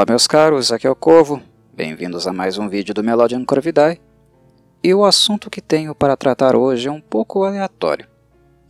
Olá 0.00 0.06
meus 0.08 0.26
caros, 0.26 0.72
aqui 0.72 0.86
é 0.86 0.90
o 0.90 0.96
Corvo, 0.96 1.42
bem-vindos 1.74 2.26
a 2.26 2.32
mais 2.32 2.56
um 2.56 2.70
vídeo 2.70 2.94
do 2.94 3.04
Melodian 3.04 3.44
Corvidae. 3.44 4.00
E 4.82 4.94
o 4.94 5.04
assunto 5.04 5.50
que 5.50 5.60
tenho 5.60 5.94
para 5.94 6.16
tratar 6.16 6.56
hoje 6.56 6.88
é 6.88 6.90
um 6.90 7.02
pouco 7.02 7.44
aleatório. 7.44 8.08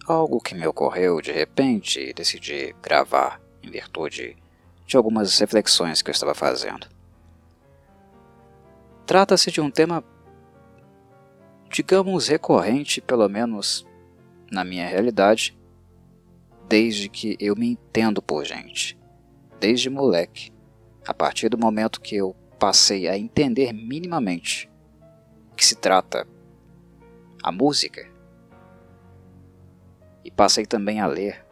Algo 0.09 0.41
que 0.41 0.57
me 0.57 0.67
ocorreu 0.67 1.21
de 1.21 1.31
repente 1.31 2.01
e 2.01 2.13
decidi 2.13 2.75
gravar 2.83 3.41
em 3.63 3.71
virtude 3.71 4.37
de 4.85 4.97
algumas 4.97 5.39
reflexões 5.39 6.03
que 6.03 6.11
eu 6.11 6.13
estava 6.13 6.35
fazendo. 6.35 6.89
Trata-se 9.07 9.53
de 9.53 9.61
um 9.61 9.71
tema, 9.71 10.03
digamos, 11.71 12.27
recorrente, 12.27 13.01
pelo 13.01 13.29
menos 13.29 13.87
na 14.51 14.65
minha 14.65 14.89
realidade, 14.89 15.57
desde 16.69 17.09
que 17.09 17.37
eu 17.39 17.55
me 17.55 17.69
entendo 17.69 18.21
por 18.21 18.45
gente, 18.45 18.99
desde 19.61 19.89
moleque 19.89 20.51
a 21.07 21.15
partir 21.15 21.49
do 21.49 21.59
momento 21.59 22.01
que 22.01 22.17
eu 22.17 22.35
passei 22.59 23.09
a 23.09 23.17
entender 23.17 23.73
minimamente 23.73 24.71
o 25.53 25.55
que 25.55 25.65
se 25.65 25.75
trata 25.75 26.27
a 27.43 27.51
música, 27.51 28.11
e 30.25 30.31
passei 30.31 30.67
também 30.67 31.01
a 31.01 31.07
ler 31.07 31.45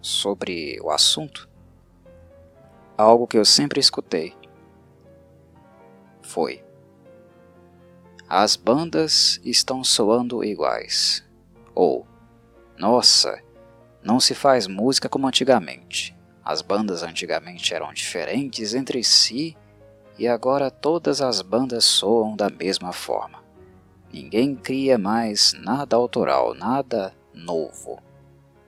sobre 0.00 0.78
o 0.82 0.90
assunto, 0.90 1.48
algo 2.96 3.26
que 3.26 3.36
eu 3.36 3.44
sempre 3.44 3.80
escutei 3.80 4.34
foi: 6.22 6.64
As 8.28 8.56
bandas 8.56 9.40
estão 9.44 9.84
soando 9.84 10.42
iguais. 10.42 11.24
Ou, 11.74 12.06
nossa, 12.78 13.42
não 14.02 14.20
se 14.20 14.34
faz 14.34 14.66
música 14.66 15.08
como 15.08 15.26
antigamente. 15.26 16.13
As 16.44 16.60
bandas 16.60 17.02
antigamente 17.02 17.72
eram 17.72 17.92
diferentes 17.92 18.74
entre 18.74 19.02
si 19.02 19.56
e 20.18 20.28
agora 20.28 20.70
todas 20.70 21.20
as 21.20 21.40
bandas 21.40 21.84
soam 21.84 22.36
da 22.36 22.50
mesma 22.50 22.92
forma. 22.92 23.42
Ninguém 24.12 24.54
cria 24.54 24.98
mais 24.98 25.54
nada 25.54 25.96
autoral, 25.96 26.54
nada 26.54 27.14
novo, 27.32 28.00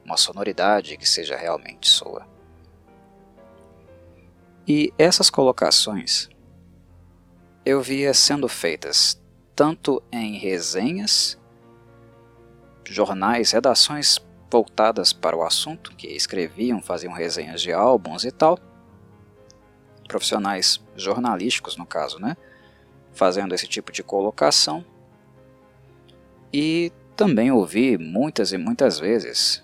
uma 0.05 0.17
sonoridade 0.17 0.97
que 0.97 1.09
seja 1.09 1.37
realmente 1.37 1.89
sua. 1.89 2.27
E 4.67 4.93
essas 4.99 5.31
colocações 5.31 6.29
eu 7.65 7.81
via 7.81 8.15
sendo 8.15 8.49
feitas 8.49 9.21
tanto 9.55 10.03
em 10.13 10.39
resenhas, 10.39 11.39
jornais, 12.85 13.53
redações 13.53 14.19
voltadas 14.57 15.13
para 15.13 15.37
o 15.37 15.43
assunto, 15.43 15.95
que 15.95 16.07
escreviam, 16.07 16.81
faziam 16.81 17.13
resenhas 17.13 17.61
de 17.61 17.73
álbuns 17.73 18.25
e 18.25 18.31
tal, 18.31 18.59
profissionais 20.09 20.81
jornalísticos 20.97 21.77
no 21.77 21.85
caso, 21.85 22.19
né, 22.19 22.39
fazendo 23.13 23.55
esse 23.55 23.67
tipo 23.67 23.93
de 23.93 24.03
colocação, 24.03 24.83
e 26.51 26.91
também 27.15 27.51
ouvi 27.51 27.99
muitas 27.99 28.51
e 28.51 28.57
muitas 28.57 28.99
vezes 28.99 29.63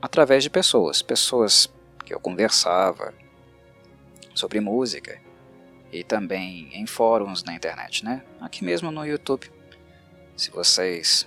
através 0.00 0.44
de 0.44 0.50
pessoas, 0.50 1.02
pessoas 1.02 1.68
que 2.04 2.14
eu 2.14 2.20
conversava 2.20 3.12
sobre 4.36 4.60
música 4.60 5.20
e 5.90 6.04
também 6.04 6.68
em 6.72 6.86
fóruns 6.86 7.42
na 7.42 7.54
internet, 7.54 8.04
né? 8.04 8.22
Aqui 8.40 8.64
mesmo 8.64 8.90
no 8.92 9.04
YouTube. 9.04 9.50
Se 10.36 10.50
vocês 10.50 11.26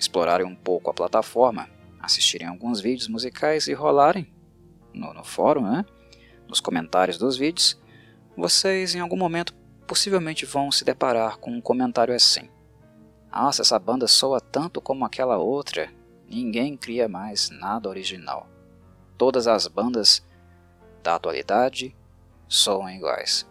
explorarem 0.00 0.46
um 0.46 0.54
pouco 0.56 0.90
a 0.90 0.94
plataforma, 0.94 1.68
assistirem 2.00 2.48
alguns 2.48 2.80
vídeos 2.80 3.06
musicais 3.06 3.68
e 3.68 3.74
rolarem 3.74 4.32
no, 4.94 5.12
no 5.12 5.22
fórum, 5.22 5.62
né? 5.62 5.84
nos 6.48 6.60
comentários 6.60 7.18
dos 7.18 7.36
vídeos, 7.36 7.78
vocês 8.36 8.94
em 8.94 9.00
algum 9.00 9.16
momento 9.16 9.54
possivelmente 9.86 10.46
vão 10.46 10.72
se 10.72 10.84
deparar 10.84 11.36
com 11.36 11.50
um 11.50 11.60
comentário 11.60 12.14
assim. 12.14 12.48
Nossa, 13.30 13.62
essa 13.62 13.78
banda 13.78 14.08
soa 14.08 14.40
tanto 14.40 14.80
como 14.80 15.04
aquela 15.04 15.36
outra, 15.36 15.92
ninguém 16.28 16.76
cria 16.76 17.08
mais 17.08 17.50
nada 17.50 17.88
original. 17.88 18.48
Todas 19.18 19.46
as 19.46 19.66
bandas 19.68 20.26
da 21.02 21.14
atualidade 21.14 21.94
soam 22.48 22.88
iguais. 22.88 23.46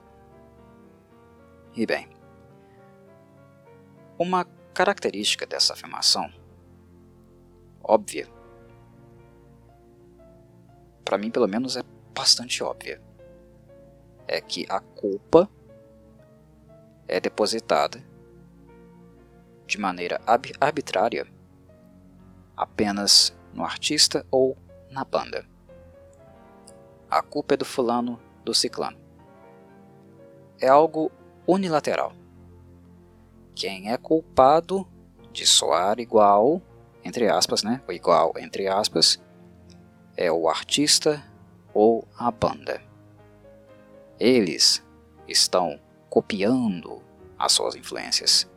E 1.75 1.85
bem, 1.85 2.09
uma 4.18 4.46
característica 4.73 5.46
dessa 5.46 5.73
afirmação 5.73 6.38
óbvia. 7.89 8.27
Para 11.03 11.17
mim, 11.17 11.31
pelo 11.31 11.47
menos, 11.47 11.75
é 11.75 11.81
bastante 12.13 12.63
óbvia. 12.63 13.01
É 14.27 14.39
que 14.39 14.67
a 14.69 14.79
culpa 14.79 15.50
é 17.07 17.19
depositada 17.19 17.99
de 19.66 19.79
maneira 19.79 20.22
arbitrária 20.59 21.25
apenas 22.55 23.35
no 23.53 23.63
artista 23.63 24.23
ou 24.29 24.55
na 24.91 25.03
banda. 25.03 25.47
A 27.09 27.23
culpa 27.23 27.55
é 27.55 27.57
do 27.57 27.66
fulano, 27.66 28.19
do 28.45 28.53
ciclano. 28.53 28.99
É 30.61 30.67
algo 30.67 31.11
unilateral. 31.47 32.13
Quem 33.55 33.91
é 33.91 33.97
culpado 33.97 34.88
de 35.31 35.47
soar 35.47 35.99
igual 35.99 36.61
entre 37.09 37.28
aspas, 37.28 37.64
né, 37.64 37.81
o 37.88 37.92
igual 37.92 38.34
entre 38.38 38.68
aspas, 38.68 39.20
é 40.16 40.31
o 40.31 40.47
artista 40.47 41.24
ou 41.74 42.08
a 42.16 42.30
banda. 42.30 42.81
Eles 44.20 44.86
estão 45.28 45.80
copiando 46.08 47.02
as 47.38 47.52
suas 47.52 47.75
influências, 47.75 48.47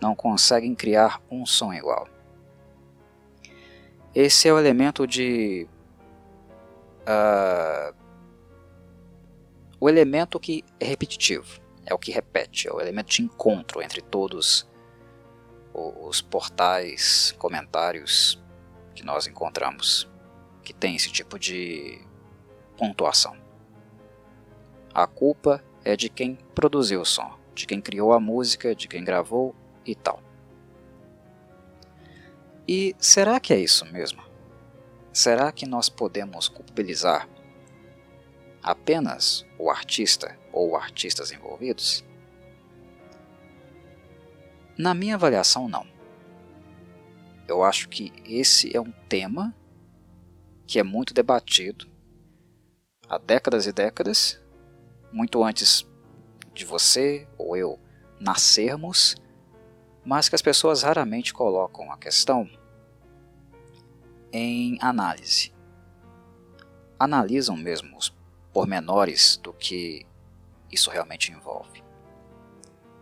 não 0.00 0.14
conseguem 0.14 0.74
criar 0.74 1.20
um 1.28 1.44
som 1.44 1.72
igual. 1.72 2.08
Esse 4.14 4.48
é 4.48 4.52
o 4.52 4.58
elemento 4.58 5.06
de. 5.06 5.66
Uh, 7.02 7.94
o 9.80 9.88
elemento 9.88 10.38
que 10.38 10.64
é 10.78 10.84
repetitivo, 10.84 11.60
é 11.84 11.92
o 11.92 11.98
que 11.98 12.12
repete, 12.12 12.68
é 12.68 12.72
o 12.72 12.80
elemento 12.80 13.10
de 13.10 13.22
encontro 13.22 13.82
entre 13.82 14.00
todos 14.00 14.69
os 15.72 16.20
portais, 16.20 17.34
comentários 17.38 18.42
que 18.94 19.04
nós 19.04 19.26
encontramos 19.26 20.08
que 20.62 20.72
tem 20.72 20.96
esse 20.96 21.10
tipo 21.10 21.38
de 21.38 22.00
pontuação. 22.76 23.36
A 24.92 25.06
culpa 25.06 25.62
é 25.84 25.96
de 25.96 26.08
quem 26.08 26.36
produziu 26.54 27.00
o 27.00 27.06
som, 27.06 27.38
de 27.54 27.66
quem 27.66 27.80
criou 27.80 28.12
a 28.12 28.20
música, 28.20 28.74
de 28.74 28.88
quem 28.88 29.04
gravou 29.04 29.54
e 29.84 29.94
tal. 29.94 30.22
E 32.66 32.94
será 32.98 33.40
que 33.40 33.52
é 33.52 33.58
isso 33.58 33.84
mesmo? 33.86 34.22
Será 35.12 35.50
que 35.50 35.66
nós 35.66 35.88
podemos 35.88 36.48
culpabilizar 36.48 37.28
apenas 38.62 39.44
o 39.58 39.70
artista 39.70 40.38
ou 40.52 40.76
artistas 40.76 41.32
envolvidos? 41.32 42.04
Na 44.80 44.94
minha 44.94 45.16
avaliação, 45.16 45.68
não. 45.68 45.86
Eu 47.46 47.62
acho 47.62 47.86
que 47.86 48.14
esse 48.24 48.74
é 48.74 48.80
um 48.80 48.90
tema 49.10 49.54
que 50.66 50.78
é 50.78 50.82
muito 50.82 51.12
debatido 51.12 51.86
há 53.06 53.18
décadas 53.18 53.66
e 53.66 53.72
décadas, 53.72 54.40
muito 55.12 55.44
antes 55.44 55.86
de 56.54 56.64
você 56.64 57.28
ou 57.36 57.58
eu 57.58 57.78
nascermos, 58.18 59.16
mas 60.02 60.30
que 60.30 60.34
as 60.34 60.40
pessoas 60.40 60.82
raramente 60.82 61.34
colocam 61.34 61.92
a 61.92 61.98
questão 61.98 62.48
em 64.32 64.78
análise. 64.80 65.52
Analisam 66.98 67.54
mesmo 67.54 67.98
os 67.98 68.16
pormenores 68.50 69.36
do 69.36 69.52
que 69.52 70.06
isso 70.72 70.88
realmente 70.88 71.30
envolve. 71.30 71.89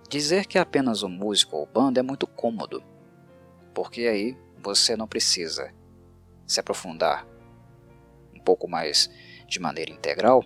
Dizer 0.09 0.47
que 0.47 0.57
é 0.57 0.61
apenas 0.63 1.03
um 1.03 1.09
músico 1.09 1.57
ou 1.57 1.67
banda 1.67 2.01
é 2.01 2.03
muito 2.03 2.27
cômodo, 2.27 2.83
porque 3.75 4.07
aí 4.07 4.39
você 4.57 4.97
não 4.97 5.07
precisa 5.07 5.71
se 6.47 6.59
aprofundar 6.59 7.27
um 8.35 8.41
pouco 8.41 8.67
mais 8.67 9.11
de 9.47 9.61
maneira 9.61 9.93
integral 9.93 10.43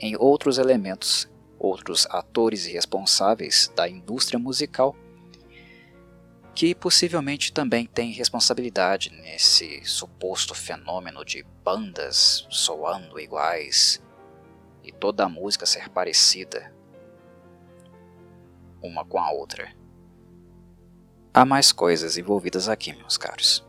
em 0.00 0.16
outros 0.16 0.58
elementos, 0.58 1.30
outros 1.56 2.04
atores 2.10 2.66
e 2.66 2.72
responsáveis 2.72 3.70
da 3.76 3.88
indústria 3.88 4.40
musical 4.40 4.96
que 6.56 6.74
possivelmente 6.74 7.52
também 7.52 7.86
têm 7.86 8.10
responsabilidade 8.10 9.10
nesse 9.10 9.84
suposto 9.84 10.52
fenômeno 10.52 11.24
de 11.24 11.44
bandas 11.64 12.44
soando 12.50 13.20
iguais 13.20 14.02
e 14.82 14.90
toda 14.90 15.24
a 15.24 15.28
música 15.28 15.64
ser 15.64 15.88
parecida 15.88 16.81
uma 18.82 19.04
com 19.04 19.18
a 19.18 19.30
outra. 19.30 19.72
Há 21.32 21.44
mais 21.44 21.72
coisas 21.72 22.18
envolvidas 22.18 22.68
aqui, 22.68 22.92
meus 22.92 23.16
caros. 23.16 23.66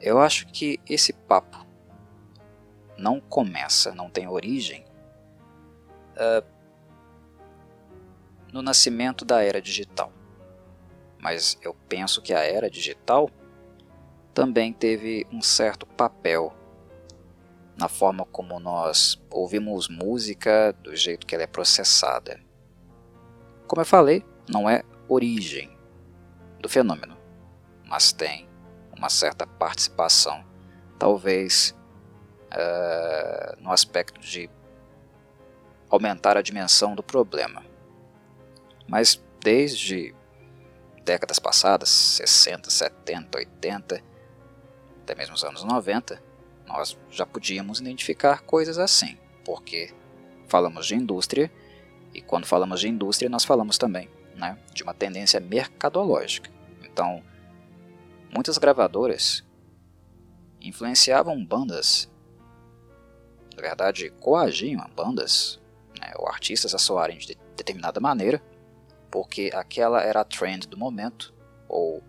Eu 0.00 0.20
acho 0.20 0.46
que 0.48 0.80
esse 0.88 1.12
papo 1.12 1.66
não 2.96 3.20
começa, 3.20 3.94
não 3.94 4.10
tem 4.10 4.26
origem 4.26 4.84
uh, 6.14 6.44
no 8.52 8.62
nascimento 8.62 9.24
da 9.24 9.42
era 9.42 9.60
digital. 9.60 10.12
Mas 11.20 11.58
eu 11.62 11.74
penso 11.88 12.22
que 12.22 12.32
a 12.32 12.40
era 12.40 12.70
digital 12.70 13.30
também 14.32 14.72
teve 14.72 15.26
um 15.32 15.42
certo 15.42 15.86
papel 15.86 16.54
na 17.76 17.88
forma 17.88 18.24
como 18.24 18.58
nós 18.58 19.20
ouvimos 19.30 19.88
música, 19.88 20.72
do 20.82 20.96
jeito 20.96 21.24
que 21.24 21.34
ela 21.34 21.44
é 21.44 21.46
processada. 21.46 22.40
Como 23.68 23.82
eu 23.82 23.86
falei, 23.86 24.24
não 24.48 24.68
é 24.68 24.82
origem 25.06 25.76
do 26.58 26.70
fenômeno, 26.70 27.18
mas 27.86 28.12
tem 28.12 28.48
uma 28.96 29.10
certa 29.10 29.46
participação, 29.46 30.42
talvez 30.98 31.76
uh, 32.50 33.62
no 33.62 33.70
aspecto 33.70 34.20
de 34.22 34.48
aumentar 35.90 36.38
a 36.38 36.42
dimensão 36.42 36.94
do 36.94 37.02
problema. 37.02 37.62
Mas 38.88 39.22
desde 39.38 40.14
décadas 41.04 41.38
passadas, 41.38 41.90
60, 41.90 42.70
70, 42.70 43.36
80, 43.36 44.02
até 45.02 45.14
mesmo 45.14 45.34
os 45.34 45.44
anos 45.44 45.62
90, 45.62 46.22
nós 46.66 46.98
já 47.10 47.26
podíamos 47.26 47.80
identificar 47.80 48.40
coisas 48.44 48.78
assim, 48.78 49.18
porque 49.44 49.94
falamos 50.46 50.86
de 50.86 50.94
indústria 50.94 51.52
e 52.14 52.20
quando 52.20 52.46
falamos 52.46 52.80
de 52.80 52.88
indústria 52.88 53.28
nós 53.28 53.44
falamos 53.44 53.78
também 53.78 54.08
né, 54.34 54.58
de 54.72 54.82
uma 54.82 54.94
tendência 54.94 55.40
mercadológica. 55.40 56.50
Então, 56.82 57.22
muitas 58.32 58.56
gravadoras 58.58 59.44
influenciavam 60.60 61.44
bandas, 61.44 62.10
na 63.54 63.62
verdade 63.62 64.10
coagiam 64.20 64.88
bandas 64.94 65.60
né, 66.00 66.12
ou 66.16 66.28
artistas 66.28 66.74
a 66.74 66.78
soarem 66.78 67.18
de 67.18 67.36
determinada 67.56 68.00
maneira, 68.00 68.42
porque 69.10 69.50
aquela 69.54 70.02
era 70.02 70.20
a 70.20 70.24
trend 70.24 70.68
do 70.68 70.76
momento, 70.76 71.34
ou 71.68 72.02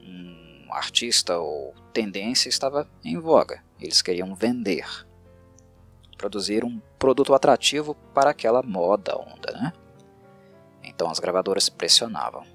um 0.00 0.72
artista 0.72 1.38
ou 1.38 1.74
tendência 1.92 2.48
estava 2.48 2.88
em 3.04 3.18
voga. 3.18 3.62
Eles 3.80 4.02
queriam 4.02 4.34
vender, 4.34 4.86
produzir 6.24 6.64
um 6.64 6.80
produto 6.98 7.34
atrativo 7.34 7.94
para 8.14 8.30
aquela 8.30 8.62
moda 8.62 9.14
onda, 9.14 9.52
né? 9.52 9.74
Então 10.82 11.10
as 11.10 11.18
gravadoras 11.18 11.68
pressionavam. 11.68 12.46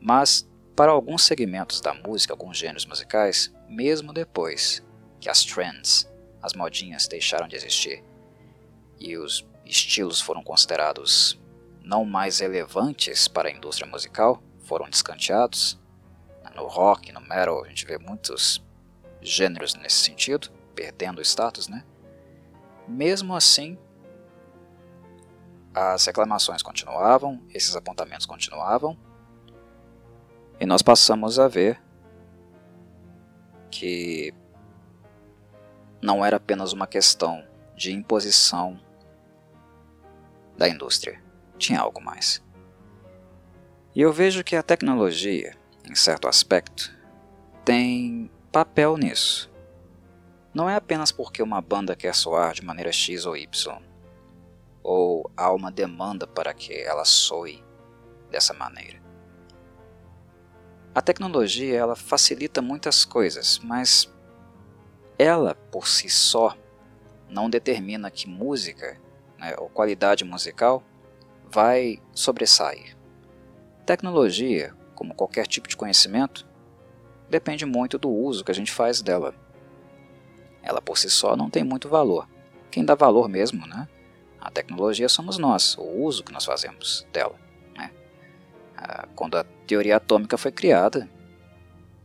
Mas 0.00 0.48
para 0.76 0.92
alguns 0.92 1.24
segmentos 1.24 1.80
da 1.80 1.92
música, 1.92 2.32
alguns 2.32 2.56
gêneros 2.56 2.86
musicais, 2.86 3.52
mesmo 3.68 4.12
depois 4.12 4.80
que 5.18 5.28
as 5.28 5.44
trends, 5.44 6.08
as 6.40 6.52
modinhas 6.52 7.08
deixaram 7.08 7.48
de 7.48 7.56
existir 7.56 8.04
e 9.00 9.16
os 9.16 9.44
estilos 9.64 10.20
foram 10.20 10.44
considerados 10.44 11.36
não 11.82 12.04
mais 12.04 12.38
relevantes 12.38 13.26
para 13.26 13.48
a 13.48 13.52
indústria 13.52 13.90
musical, 13.90 14.40
foram 14.60 14.88
descanteados, 14.88 15.80
no 16.54 16.68
rock, 16.68 17.10
no 17.10 17.20
metal, 17.20 17.64
a 17.64 17.68
gente 17.68 17.84
vê 17.84 17.98
muitos 17.98 18.62
gêneros 19.20 19.74
nesse 19.74 19.96
sentido, 19.96 20.48
perdendo 20.76 21.18
o 21.18 21.22
status, 21.22 21.66
né? 21.66 21.84
Mesmo 22.86 23.34
assim, 23.34 23.78
as 25.74 26.04
reclamações 26.06 26.62
continuavam, 26.62 27.42
esses 27.52 27.74
apontamentos 27.74 28.26
continuavam, 28.26 28.98
e 30.60 30.66
nós 30.66 30.82
passamos 30.82 31.38
a 31.38 31.48
ver 31.48 31.82
que 33.70 34.32
não 36.00 36.24
era 36.24 36.36
apenas 36.36 36.72
uma 36.72 36.86
questão 36.86 37.44
de 37.76 37.92
imposição 37.92 38.78
da 40.56 40.68
indústria, 40.68 41.20
tinha 41.58 41.80
algo 41.80 42.00
mais. 42.00 42.42
E 43.94 44.00
eu 44.00 44.12
vejo 44.12 44.44
que 44.44 44.54
a 44.54 44.62
tecnologia 44.62 45.56
em 45.84 45.94
certo 45.94 46.26
aspecto, 46.26 46.90
tem 47.64 48.30
papel 48.50 48.96
nisso. 48.96 49.50
Não 50.54 50.70
é 50.70 50.76
apenas 50.76 51.10
porque 51.10 51.42
uma 51.42 51.60
banda 51.60 51.96
quer 51.96 52.14
soar 52.14 52.54
de 52.54 52.64
maneira 52.64 52.92
X 52.92 53.26
ou 53.26 53.36
Y, 53.36 53.82
ou 54.84 55.28
há 55.36 55.52
uma 55.52 55.72
demanda 55.72 56.26
para 56.26 56.54
que 56.54 56.72
ela 56.72 57.04
soe 57.04 57.62
dessa 58.30 58.54
maneira. 58.54 59.02
A 60.94 61.02
tecnologia 61.02 61.76
ela 61.76 61.96
facilita 61.96 62.62
muitas 62.62 63.04
coisas, 63.04 63.58
mas 63.58 64.08
ela 65.18 65.56
por 65.72 65.88
si 65.88 66.08
só 66.08 66.56
não 67.28 67.50
determina 67.50 68.10
que 68.10 68.28
música 68.28 68.96
né, 69.36 69.56
ou 69.58 69.68
qualidade 69.68 70.24
musical 70.24 70.84
vai 71.50 72.00
sobressair. 72.12 72.96
Tecnologia, 73.84 74.72
como 74.94 75.14
qualquer 75.14 75.48
tipo 75.48 75.68
de 75.68 75.76
conhecimento, 75.76 76.46
depende 77.28 77.66
muito 77.66 77.98
do 77.98 78.08
uso 78.08 78.44
que 78.44 78.52
a 78.52 78.54
gente 78.54 78.70
faz 78.70 79.02
dela. 79.02 79.34
Ela 80.64 80.80
por 80.80 80.96
si 80.96 81.10
só 81.10 81.36
não 81.36 81.50
tem 81.50 81.62
muito 81.62 81.88
valor. 81.88 82.28
Quem 82.70 82.84
dá 82.84 82.94
valor 82.94 83.28
mesmo, 83.28 83.66
né? 83.66 83.86
A 84.40 84.50
tecnologia 84.50 85.08
somos 85.08 85.38
nós, 85.38 85.76
o 85.78 85.82
uso 85.82 86.24
que 86.24 86.32
nós 86.32 86.44
fazemos 86.44 87.06
dela. 87.12 87.38
Né? 87.76 87.90
Ah, 88.76 89.06
quando 89.14 89.36
a 89.36 89.44
teoria 89.66 89.96
atômica 89.96 90.36
foi 90.36 90.50
criada, 90.50 91.08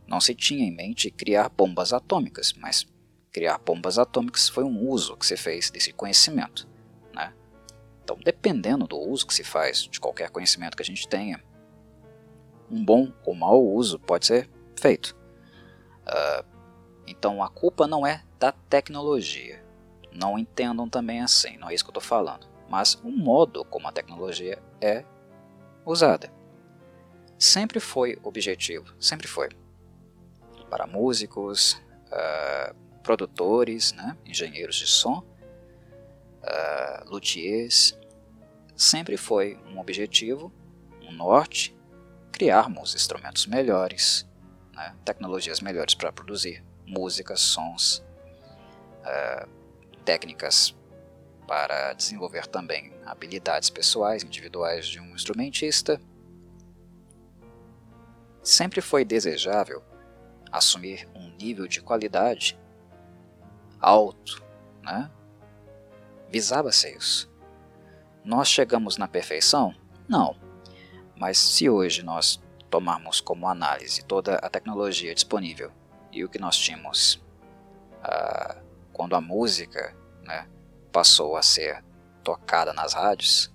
não 0.06 0.20
se 0.20 0.34
tinha 0.34 0.64
em 0.64 0.74
mente 0.74 1.10
criar 1.10 1.48
bombas 1.48 1.92
atômicas, 1.92 2.52
mas 2.54 2.86
criar 3.32 3.58
bombas 3.58 3.98
atômicas 3.98 4.48
foi 4.48 4.64
um 4.64 4.88
uso 4.88 5.16
que 5.16 5.26
se 5.26 5.36
fez 5.36 5.70
desse 5.70 5.92
conhecimento. 5.92 6.68
Né? 7.14 7.32
Então, 8.02 8.18
dependendo 8.22 8.86
do 8.86 8.98
uso 8.98 9.26
que 9.26 9.34
se 9.34 9.44
faz 9.44 9.82
de 9.82 10.00
qualquer 10.00 10.30
conhecimento 10.30 10.76
que 10.76 10.82
a 10.82 10.86
gente 10.86 11.08
tenha, 11.08 11.42
um 12.70 12.84
bom 12.84 13.12
ou 13.24 13.34
mau 13.34 13.64
uso 13.66 13.98
pode 13.98 14.26
ser 14.26 14.48
feito. 14.78 15.16
Uh, 16.06 16.44
então 17.06 17.42
a 17.42 17.48
culpa 17.48 17.86
não 17.86 18.06
é 18.06 18.22
da 18.40 18.50
tecnologia. 18.50 19.62
Não 20.10 20.38
entendam 20.38 20.88
também 20.88 21.20
assim, 21.20 21.58
não 21.58 21.68
é 21.68 21.74
isso 21.74 21.84
que 21.84 21.90
eu 21.90 21.98
estou 21.98 22.02
falando. 22.02 22.48
Mas 22.68 22.94
o 23.04 23.10
modo 23.10 23.64
como 23.66 23.86
a 23.86 23.92
tecnologia 23.92 24.60
é 24.80 25.04
usada. 25.84 26.32
Sempre 27.38 27.78
foi 27.78 28.18
objetivo, 28.22 28.94
sempre 28.98 29.28
foi. 29.28 29.50
Para 30.70 30.86
músicos, 30.86 31.74
uh, 32.06 32.74
produtores, 33.02 33.92
né, 33.92 34.16
engenheiros 34.24 34.76
de 34.76 34.86
som, 34.86 35.18
uh, 36.42 37.10
luthiers, 37.10 37.98
sempre 38.76 39.16
foi 39.16 39.58
um 39.66 39.78
objetivo, 39.78 40.52
um 41.02 41.12
norte 41.12 41.76
criarmos 42.32 42.94
instrumentos 42.94 43.46
melhores, 43.46 44.26
né, 44.72 44.94
tecnologias 45.04 45.60
melhores 45.60 45.94
para 45.94 46.12
produzir 46.12 46.64
música, 46.86 47.36
sons, 47.36 48.02
uh, 49.00 49.48
técnicas 50.04 50.76
para 51.46 51.92
desenvolver 51.94 52.46
também 52.46 52.92
habilidades 53.04 53.70
pessoais, 53.70 54.22
individuais 54.22 54.86
de 54.86 55.00
um 55.00 55.14
instrumentista. 55.14 56.00
Sempre 58.42 58.80
foi 58.80 59.04
desejável 59.04 59.82
assumir 60.50 61.08
um 61.14 61.30
nível 61.36 61.66
de 61.66 61.80
qualidade 61.80 62.58
alto, 63.80 64.42
né? 64.82 65.10
Visava-se 66.28 66.90
isso. 66.96 67.30
Nós 68.24 68.48
chegamos 68.48 68.96
na 68.96 69.08
perfeição? 69.08 69.74
Não 70.08 70.36
mas 71.20 71.36
se 71.36 71.68
hoje 71.68 72.02
nós 72.02 72.40
tomarmos 72.70 73.20
como 73.20 73.46
análise 73.46 74.02
toda 74.02 74.36
a 74.36 74.48
tecnologia 74.48 75.14
disponível 75.14 75.70
e 76.10 76.24
o 76.24 76.28
que 76.30 76.38
nós 76.38 76.56
tínhamos 76.56 77.16
uh, 78.02 78.58
quando 79.00 79.16
a 79.16 79.20
música 79.22 79.96
né, 80.22 80.46
passou 80.92 81.34
a 81.34 81.42
ser 81.42 81.82
tocada 82.22 82.74
nas 82.74 82.92
rádios, 82.92 83.50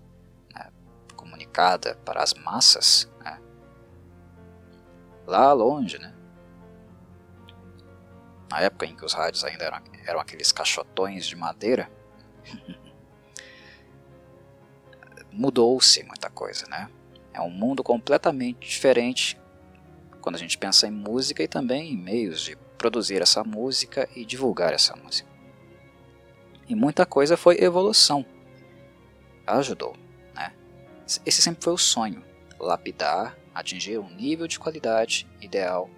né, 0.52 0.72
comunicada 1.16 1.94
para 2.04 2.24
as 2.24 2.34
massas, 2.34 3.08
né, 3.24 3.40
lá 5.28 5.54
longe, 5.54 6.00
né, 6.00 6.16
na 8.50 8.62
época 8.62 8.88
em 8.88 8.96
que 8.96 9.06
os 9.06 9.14
rádios 9.14 9.44
ainda 9.44 9.66
eram, 9.66 9.84
eram 10.08 10.20
aqueles 10.20 10.52
caixotões 10.52 11.28
de 11.28 11.36
madeira, 11.36 11.92
mudou-se 15.32 16.04
muita 16.06 16.28
coisa, 16.28 16.66
né? 16.68 16.90
É 17.32 17.40
um 17.40 17.52
mundo 17.52 17.84
completamente 17.84 18.68
diferente 18.68 19.40
quando 20.22 20.38
a 20.38 20.40
gente 20.40 20.58
pensa 20.58 20.88
em 20.88 20.92
música 20.92 21.44
e 21.44 21.48
também 21.48 21.94
em 21.94 21.98
meios 21.98 22.42
de 22.42 22.56
produzir 22.80 23.22
essa 23.22 23.44
música 23.44 24.10
e 24.16 24.26
divulgar 24.26 24.74
essa 24.74 24.96
música. 24.96 25.35
E 26.68 26.76
muita 26.76 27.06
coisa 27.06 27.38
foi 27.38 27.62
evolução. 27.62 28.26
Ajudou. 29.46 29.96
Né? 30.34 30.52
Esse 31.26 31.42
sempre 31.42 31.64
foi 31.64 31.74
o 31.74 31.78
sonho: 31.78 32.24
lapidar, 32.60 33.38
atingir 33.54 34.00
um 34.00 34.10
nível 34.10 34.48
de 34.48 34.60
qualidade 34.60 35.28
ideal 35.40 35.90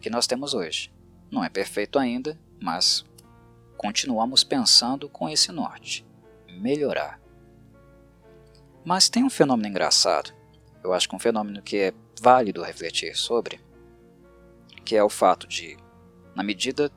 que 0.00 0.10
nós 0.10 0.26
temos 0.26 0.54
hoje. 0.54 0.90
Não 1.30 1.44
é 1.44 1.48
perfeito 1.48 1.98
ainda, 1.98 2.38
mas 2.60 3.04
continuamos 3.76 4.42
pensando 4.42 5.08
com 5.08 5.28
esse 5.28 5.52
norte: 5.52 6.06
melhorar. 6.48 7.20
Mas 8.84 9.08
tem 9.08 9.22
um 9.22 9.30
fenômeno 9.30 9.68
engraçado, 9.68 10.32
eu 10.82 10.92
acho 10.92 11.08
que 11.08 11.14
um 11.14 11.20
fenômeno 11.20 11.62
que 11.62 11.76
é 11.76 11.94
válido 12.20 12.62
refletir 12.62 13.14
sobre, 13.16 13.60
que 14.84 14.96
é 14.96 15.04
o 15.04 15.08
fato 15.08 15.46
de, 15.46 15.76
na 16.34 16.42
medida 16.42 16.90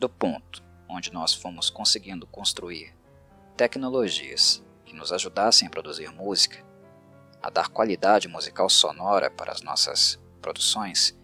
do 0.00 0.08
ponto 0.08 0.63
onde 0.94 1.12
nós 1.12 1.34
fomos 1.34 1.68
conseguindo 1.68 2.26
construir 2.26 2.94
tecnologias 3.56 4.64
que 4.84 4.94
nos 4.94 5.12
ajudassem 5.12 5.66
a 5.66 5.70
produzir 5.70 6.10
música, 6.10 6.64
a 7.42 7.50
dar 7.50 7.68
qualidade 7.68 8.28
musical 8.28 8.68
sonora 8.70 9.30
para 9.30 9.52
as 9.52 9.60
nossas 9.60 10.20
produções, 10.40 11.16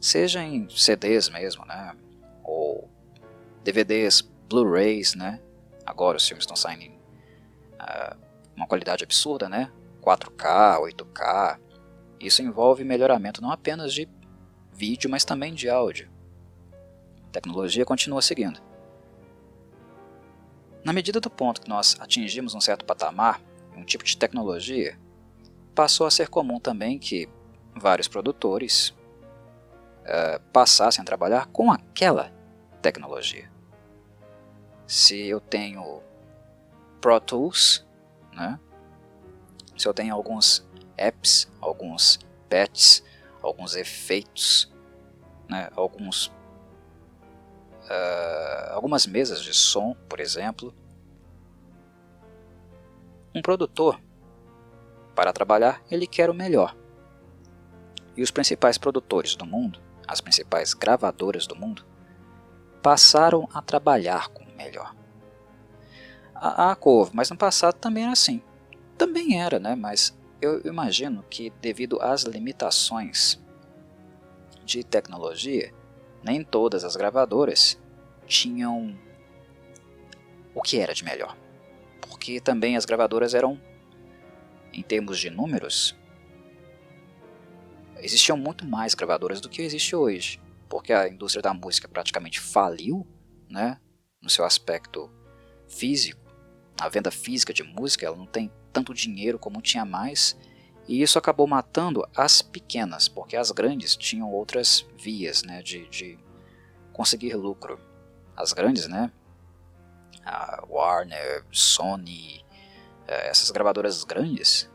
seja 0.00 0.42
em 0.42 0.68
CDs 0.68 1.28
mesmo, 1.28 1.64
né, 1.64 1.96
ou 2.42 2.90
DVDs, 3.62 4.20
Blu-rays, 4.20 5.14
né, 5.14 5.40
agora 5.86 6.16
os 6.16 6.26
filmes 6.26 6.42
estão 6.42 6.56
saindo 6.56 6.82
em 6.82 6.90
uh, 6.90 8.16
uma 8.56 8.66
qualidade 8.66 9.04
absurda, 9.04 9.48
né, 9.48 9.70
4K, 10.02 10.80
8K, 10.80 11.58
isso 12.20 12.42
envolve 12.42 12.84
melhoramento 12.84 13.40
não 13.40 13.50
apenas 13.50 13.92
de 13.92 14.08
vídeo, 14.72 15.10
mas 15.10 15.24
também 15.24 15.54
de 15.54 15.68
áudio. 15.68 16.10
A 17.26 17.30
tecnologia 17.30 17.84
continua 17.84 18.22
seguindo. 18.22 18.60
Na 20.84 20.92
medida 20.92 21.20
do 21.20 21.30
ponto 21.30 21.60
que 21.60 21.68
nós 21.68 21.96
atingimos 22.00 22.54
um 22.54 22.60
certo 22.60 22.84
patamar, 22.84 23.40
um 23.76 23.84
tipo 23.84 24.04
de 24.04 24.16
tecnologia, 24.16 24.98
passou 25.74 26.06
a 26.06 26.10
ser 26.10 26.28
comum 26.28 26.58
também 26.58 26.98
que 26.98 27.28
vários 27.74 28.08
produtores 28.08 28.90
uh, 30.00 30.40
passassem 30.52 31.00
a 31.02 31.04
trabalhar 31.04 31.46
com 31.46 31.70
aquela 31.70 32.32
tecnologia. 32.80 33.50
Se 34.86 35.26
eu 35.28 35.40
tenho 35.40 36.02
Pro 37.00 37.20
Tools, 37.20 37.86
né, 38.32 38.58
se 39.76 39.88
eu 39.88 39.94
tenho 39.94 40.14
alguns 40.14 40.66
apps, 40.96 41.50
alguns 41.60 42.18
patches, 42.50 43.02
alguns 43.40 43.74
efeitos, 43.74 44.70
né, 45.48 45.70
alguns 45.74 46.32
uh, 47.84 48.72
algumas 48.72 49.06
mesas 49.06 49.42
de 49.42 49.52
som, 49.54 49.94
por 50.08 50.20
exemplo. 50.20 50.74
Um 53.34 53.40
produtor, 53.40 54.00
para 55.14 55.32
trabalhar, 55.32 55.82
ele 55.90 56.06
quer 56.06 56.30
o 56.30 56.34
melhor. 56.34 56.76
E 58.16 58.22
os 58.22 58.30
principais 58.30 58.76
produtores 58.76 59.34
do 59.34 59.46
mundo, 59.46 59.80
as 60.06 60.20
principais 60.20 60.74
gravadoras 60.74 61.46
do 61.46 61.56
mundo, 61.56 61.84
passaram 62.82 63.48
a 63.54 63.62
trabalhar 63.62 64.28
com 64.28 64.42
o 64.42 64.56
melhor. 64.56 64.94
A, 66.34 66.72
a 66.72 66.76
Corvo, 66.76 67.12
mas 67.14 67.30
no 67.30 67.36
passado 67.36 67.74
também 67.74 68.04
era 68.04 68.12
assim. 68.12 68.42
Também 68.98 69.40
era, 69.40 69.58
né? 69.58 69.74
mas 69.74 70.16
eu 70.40 70.60
imagino 70.64 71.24
que 71.30 71.50
devido 71.60 72.00
às 72.02 72.24
limitações 72.24 73.40
de 74.64 74.82
tecnologia, 74.82 75.72
nem 76.22 76.42
todas 76.42 76.84
as 76.84 76.96
gravadoras 76.96 77.80
tinham 78.26 78.96
o 80.54 80.62
que 80.62 80.78
era 80.78 80.94
de 80.94 81.04
melhor. 81.04 81.36
Porque 82.00 82.40
também 82.40 82.76
as 82.76 82.84
gravadoras 82.84 83.34
eram, 83.34 83.60
em 84.72 84.82
termos 84.82 85.18
de 85.18 85.30
números, 85.30 85.96
existiam 87.98 88.36
muito 88.36 88.66
mais 88.66 88.94
gravadoras 88.94 89.40
do 89.40 89.48
que 89.48 89.62
existe 89.62 89.94
hoje. 89.94 90.40
Porque 90.68 90.92
a 90.92 91.08
indústria 91.08 91.42
da 91.42 91.52
música 91.52 91.88
praticamente 91.88 92.40
faliu, 92.40 93.06
né, 93.48 93.78
no 94.20 94.30
seu 94.30 94.44
aspecto 94.44 95.10
físico. 95.68 96.20
A 96.80 96.88
venda 96.88 97.10
física 97.10 97.52
de 97.52 97.62
música 97.62 98.06
ela 98.06 98.16
não 98.16 98.26
tem 98.26 98.50
tanto 98.72 98.94
dinheiro 98.94 99.38
como 99.38 99.60
tinha 99.60 99.84
mais. 99.84 100.38
E 100.88 101.00
isso 101.00 101.18
acabou 101.18 101.46
matando 101.46 102.06
as 102.16 102.42
pequenas, 102.42 103.08
porque 103.08 103.36
as 103.36 103.50
grandes 103.50 103.96
tinham 103.96 104.30
outras 104.32 104.86
vias 104.98 105.42
né, 105.42 105.62
de, 105.62 105.88
de 105.88 106.18
conseguir 106.92 107.34
lucro 107.34 107.78
as 108.36 108.52
grandes, 108.52 108.88
né? 108.88 109.12
A 110.24 110.64
Warner, 110.68 111.44
Sony, 111.50 112.44
é, 113.06 113.28
essas 113.28 113.50
gravadoras 113.50 114.04
grandes, 114.04 114.70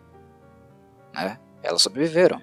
né? 1.14 1.40
Elas 1.64 1.82
sobreviveram, 1.82 2.42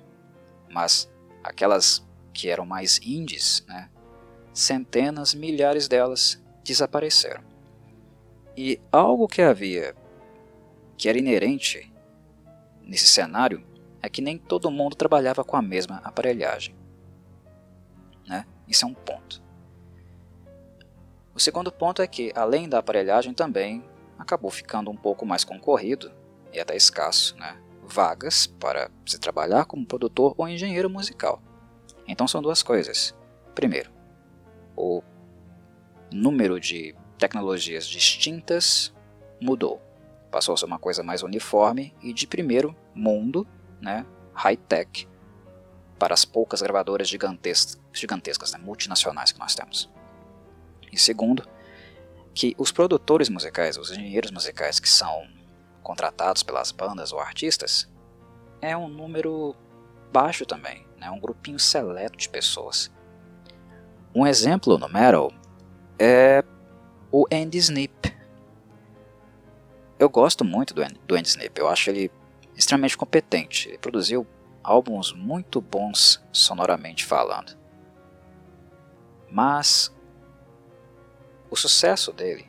mas 0.69 1.11
aquelas 1.43 2.07
que 2.33 2.49
eram 2.49 2.67
mais 2.67 2.99
indies, 3.03 3.65
né? 3.69 3.91
Centenas, 4.53 5.35
milhares 5.35 5.89
delas 5.89 6.43
desapareceram. 6.63 7.43
E 8.57 8.81
algo 8.91 9.27
que 9.27 9.43
havia 9.43 9.95
que 10.97 11.09
era 11.09 11.19
inerente 11.19 11.93
nesse 12.87 13.07
cenário 13.07 13.65
é 14.03 14.09
que 14.09 14.21
nem 14.23 14.37
todo 14.37 14.71
mundo 14.71 14.97
trabalhava 14.97 15.43
com 15.43 15.57
a 15.57 15.63
mesma 15.63 16.01
aparelhagem. 16.05 16.75
Né? 18.27 18.47
Isso 18.69 18.85
é 18.85 18.89
um 18.89 18.95
ponto. 18.95 19.43
O 21.35 21.41
segundo 21.41 21.73
ponto 21.73 22.01
é 22.01 22.07
que, 22.07 22.33
além 22.35 22.69
da 22.69 22.79
aparelhagem, 22.79 23.35
também 23.35 23.85
acabou 24.19 24.51
ficando 24.51 24.91
um 24.91 24.97
pouco 24.97 25.27
mais 25.27 25.43
concorrido 25.43 26.13
e 26.53 26.61
até 26.61 26.77
escasso, 26.77 27.37
né? 27.37 27.59
vagas 27.87 28.47
para 28.47 28.91
se 29.07 29.19
trabalhar 29.19 29.65
como 29.67 29.87
produtor 29.87 30.35
ou 30.37 30.49
engenheiro 30.49 30.89
musical. 30.89 31.43
Então 32.07 32.27
são 32.27 32.41
duas 32.41 32.63
coisas. 32.63 33.15
Primeiro, 33.55 33.91
o 34.77 35.03
número 36.13 36.59
de 36.61 36.95
tecnologias 37.19 37.87
distintas 37.87 38.93
mudou. 39.41 39.81
Passou 40.35 40.55
a 40.55 40.57
ser 40.57 40.65
uma 40.65 40.81
coisa 40.81 41.01
mais 41.05 41.23
uniforme 41.23 41.95
e 42.03 42.13
de 42.13 42.27
primeiro 42.27 42.75
mundo, 42.93 43.47
né, 43.81 44.05
high-tech, 44.33 45.09
para 45.97 46.13
as 46.13 46.25
poucas 46.25 46.61
gravadoras 46.61 47.09
gigantescas, 47.09 47.81
gigantescas 47.93 48.51
né, 48.51 48.59
multinacionais 48.59 49.31
que 49.31 49.39
nós 49.39 49.55
temos. 49.55 49.89
E 50.91 50.99
segundo, 50.99 51.49
que 52.35 52.53
os 52.59 52.73
produtores 52.73 53.29
musicais, 53.29 53.79
os 53.79 53.93
engenheiros 53.93 54.33
musicais 54.33 54.81
que 54.81 54.89
são 54.89 55.25
contratados 55.85 56.43
pelas 56.43 56.73
bandas 56.73 57.13
ou 57.13 57.21
artistas, 57.21 57.89
é 58.61 58.77
um 58.77 58.89
número 58.89 59.55
baixo 60.13 60.45
também, 60.45 60.85
né? 60.99 61.09
um 61.13 61.21
grupinho 61.21 61.61
seleto 61.61 62.19
de 62.19 62.29
pessoas. 62.29 62.91
Um 64.13 64.27
exemplo 64.27 64.77
no 64.79 64.89
metal 64.89 65.33
é 65.97 66.43
o 67.13 67.25
Andy 67.33 67.59
Snip. 67.59 68.14
Eu 69.99 70.09
gosto 70.09 70.45
muito 70.45 70.75
do 70.75 70.83
do 71.07 71.15
Andy 71.15 71.29
Snip, 71.29 71.59
eu 71.59 71.69
acho 71.69 71.91
ele 71.91 72.11
extremamente 72.57 72.97
competente. 72.97 73.69
Ele 73.69 73.79
produziu 73.79 74.27
álbuns 74.63 75.13
muito 75.13 75.61
bons 75.61 76.25
sonoramente 76.33 77.05
falando. 77.05 77.57
Mas 79.31 79.95
o 81.51 81.57
sucesso 81.57 82.13
dele 82.13 82.49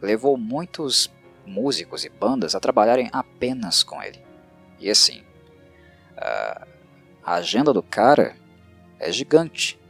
levou 0.00 0.36
muitos 0.36 1.10
músicos 1.46 2.04
e 2.04 2.08
bandas 2.08 2.54
a 2.54 2.60
trabalharem 2.60 3.08
apenas 3.12 3.82
com 3.82 4.02
ele. 4.02 4.22
E 4.78 4.90
assim, 4.90 5.24
a 6.16 7.34
agenda 7.34 7.72
do 7.72 7.82
cara 7.82 8.36
é 8.98 9.10
gigante. 9.10 9.80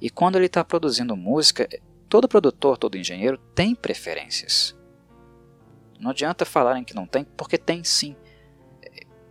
E 0.00 0.10
quando 0.10 0.36
ele 0.36 0.46
está 0.46 0.64
produzindo 0.64 1.16
música, 1.16 1.68
todo 2.08 2.28
produtor, 2.28 2.78
todo 2.78 2.96
engenheiro 2.96 3.38
tem 3.54 3.74
preferências. 3.74 4.77
Não 5.98 6.10
adianta 6.10 6.44
falarem 6.44 6.84
que 6.84 6.94
não 6.94 7.06
tem, 7.06 7.24
porque 7.24 7.58
tem 7.58 7.82
sim. 7.84 8.16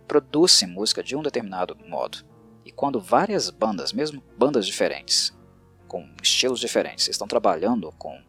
Produz 0.06 0.62
música 0.62 1.02
de 1.02 1.16
um 1.16 1.22
determinado 1.22 1.76
modo. 1.86 2.18
E 2.64 2.72
quando 2.72 3.00
várias 3.00 3.50
bandas, 3.50 3.92
mesmo 3.92 4.22
bandas 4.36 4.66
diferentes, 4.66 5.36
com 5.86 6.08
estilos 6.22 6.60
diferentes, 6.60 7.08
estão 7.08 7.26
trabalhando 7.26 7.92
com 7.98 8.20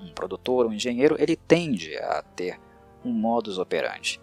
um 0.00 0.12
produtor, 0.12 0.66
um 0.66 0.72
engenheiro, 0.72 1.16
ele 1.18 1.36
tende 1.36 1.96
a 1.98 2.22
ter 2.22 2.60
um 3.04 3.12
modus 3.12 3.58
operandi. 3.58 4.20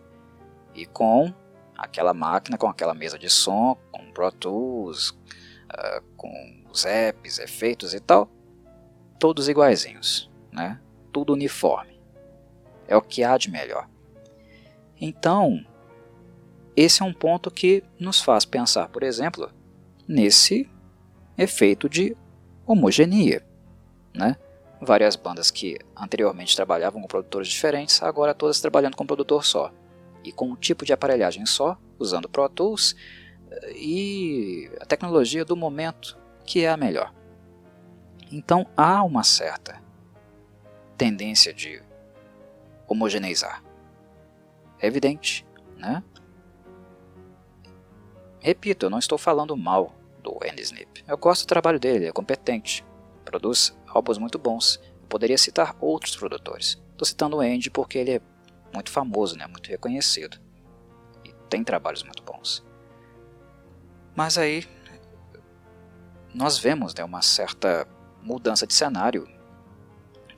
E 0.74 0.86
com 0.86 1.34
aquela 1.78 2.14
máquina, 2.14 2.58
com 2.58 2.68
aquela 2.68 2.94
mesa 2.94 3.18
de 3.18 3.30
som, 3.30 3.78
com 3.92 4.12
Pro 4.12 4.32
Tools, 4.32 5.10
uh, 5.10 6.02
com 6.16 6.64
os 6.70 6.86
apps, 6.86 7.40
efeitos 7.40 7.94
e 7.94 8.00
tal, 8.00 8.30
todos 9.20 9.48
iguaizinhos, 9.48 10.30
né? 10.52 10.80
tudo 11.12 11.34
uniforme. 11.34 11.95
É 12.88 12.96
o 12.96 13.02
que 13.02 13.24
há 13.24 13.38
de 13.38 13.50
melhor. 13.50 13.90
Então, 15.00 15.66
esse 16.76 17.02
é 17.02 17.06
um 17.06 17.14
ponto 17.14 17.50
que 17.50 17.84
nos 18.00 18.22
faz 18.22 18.46
pensar, 18.46 18.90
por 18.90 19.04
exemplo, 19.04 19.52
nesse 20.08 20.70
efeito 21.38 21.90
de 21.90 22.16
homogeneia. 22.66 23.46
Né? 24.14 24.36
Várias 24.82 25.16
bandas 25.16 25.52
que 25.52 25.78
anteriormente 25.96 26.56
trabalhavam 26.56 27.02
com 27.02 27.08
produtores 27.08 27.48
diferentes, 27.48 28.02
agora 28.04 28.34
todas 28.34 28.60
trabalhando 28.60 28.96
com 28.96 29.04
um 29.04 29.08
produtor 29.08 29.46
só. 29.46 29.72
E 30.24 30.32
com 30.32 30.50
um 30.50 30.56
tipo 30.56 30.86
de 30.86 30.92
aparelhagem 30.92 31.46
só, 31.46 31.78
usando 32.00 32.28
Pro 32.28 32.50
Tools 32.50 32.96
eh, 33.50 33.74
e 33.76 34.72
a 34.82 34.86
tecnologia 34.86 35.46
do 35.46 35.56
momento 35.56 36.18
que 36.46 36.64
é 36.66 36.70
a 36.70 36.78
melhor. 36.78 37.14
Então 38.32 38.68
há 38.76 39.04
uma 39.04 39.24
certa 39.24 39.82
tendência 40.98 41.54
de 41.54 41.82
homogeneizar. 42.88 43.64
É 44.80 44.88
evidente, 44.88 45.46
né? 45.78 46.04
Repito, 48.40 48.86
eu 48.86 48.90
não 48.90 49.00
estou 49.00 49.18
falando 49.18 49.56
mal 49.58 49.96
do 50.22 50.38
Andy 50.44 50.62
Snip. 50.62 51.04
Eu 51.08 51.18
gosto 51.18 51.46
do 51.46 51.48
trabalho 51.48 51.80
dele, 51.80 52.06
é 52.06 52.12
competente, 52.12 52.86
produz 53.24 53.76
álbuns 53.88 54.18
muito 54.18 54.38
bons. 54.38 54.80
Eu 55.02 55.08
poderia 55.08 55.38
citar 55.38 55.76
outros 55.80 56.16
produtores. 56.16 56.82
Estou 56.92 57.06
citando 57.06 57.38
o 57.38 57.40
Andy 57.40 57.70
porque 57.70 57.98
ele 57.98 58.12
é 58.12 58.22
muito 58.74 58.92
famoso, 58.92 59.38
né? 59.38 59.48
muito 59.48 59.70
reconhecido. 59.70 60.40
E 61.24 61.34
tem 61.50 61.64
trabalhos 61.64 62.04
muito 62.04 62.22
bons. 62.24 62.64
Mas 64.16 64.38
aí 64.38 64.68
nós 66.34 66.58
vemos 66.58 66.94
né, 66.94 67.04
uma 67.04 67.22
certa 67.22 67.88
mudança 68.22 68.68
de 68.68 68.74
cenário 68.74 69.28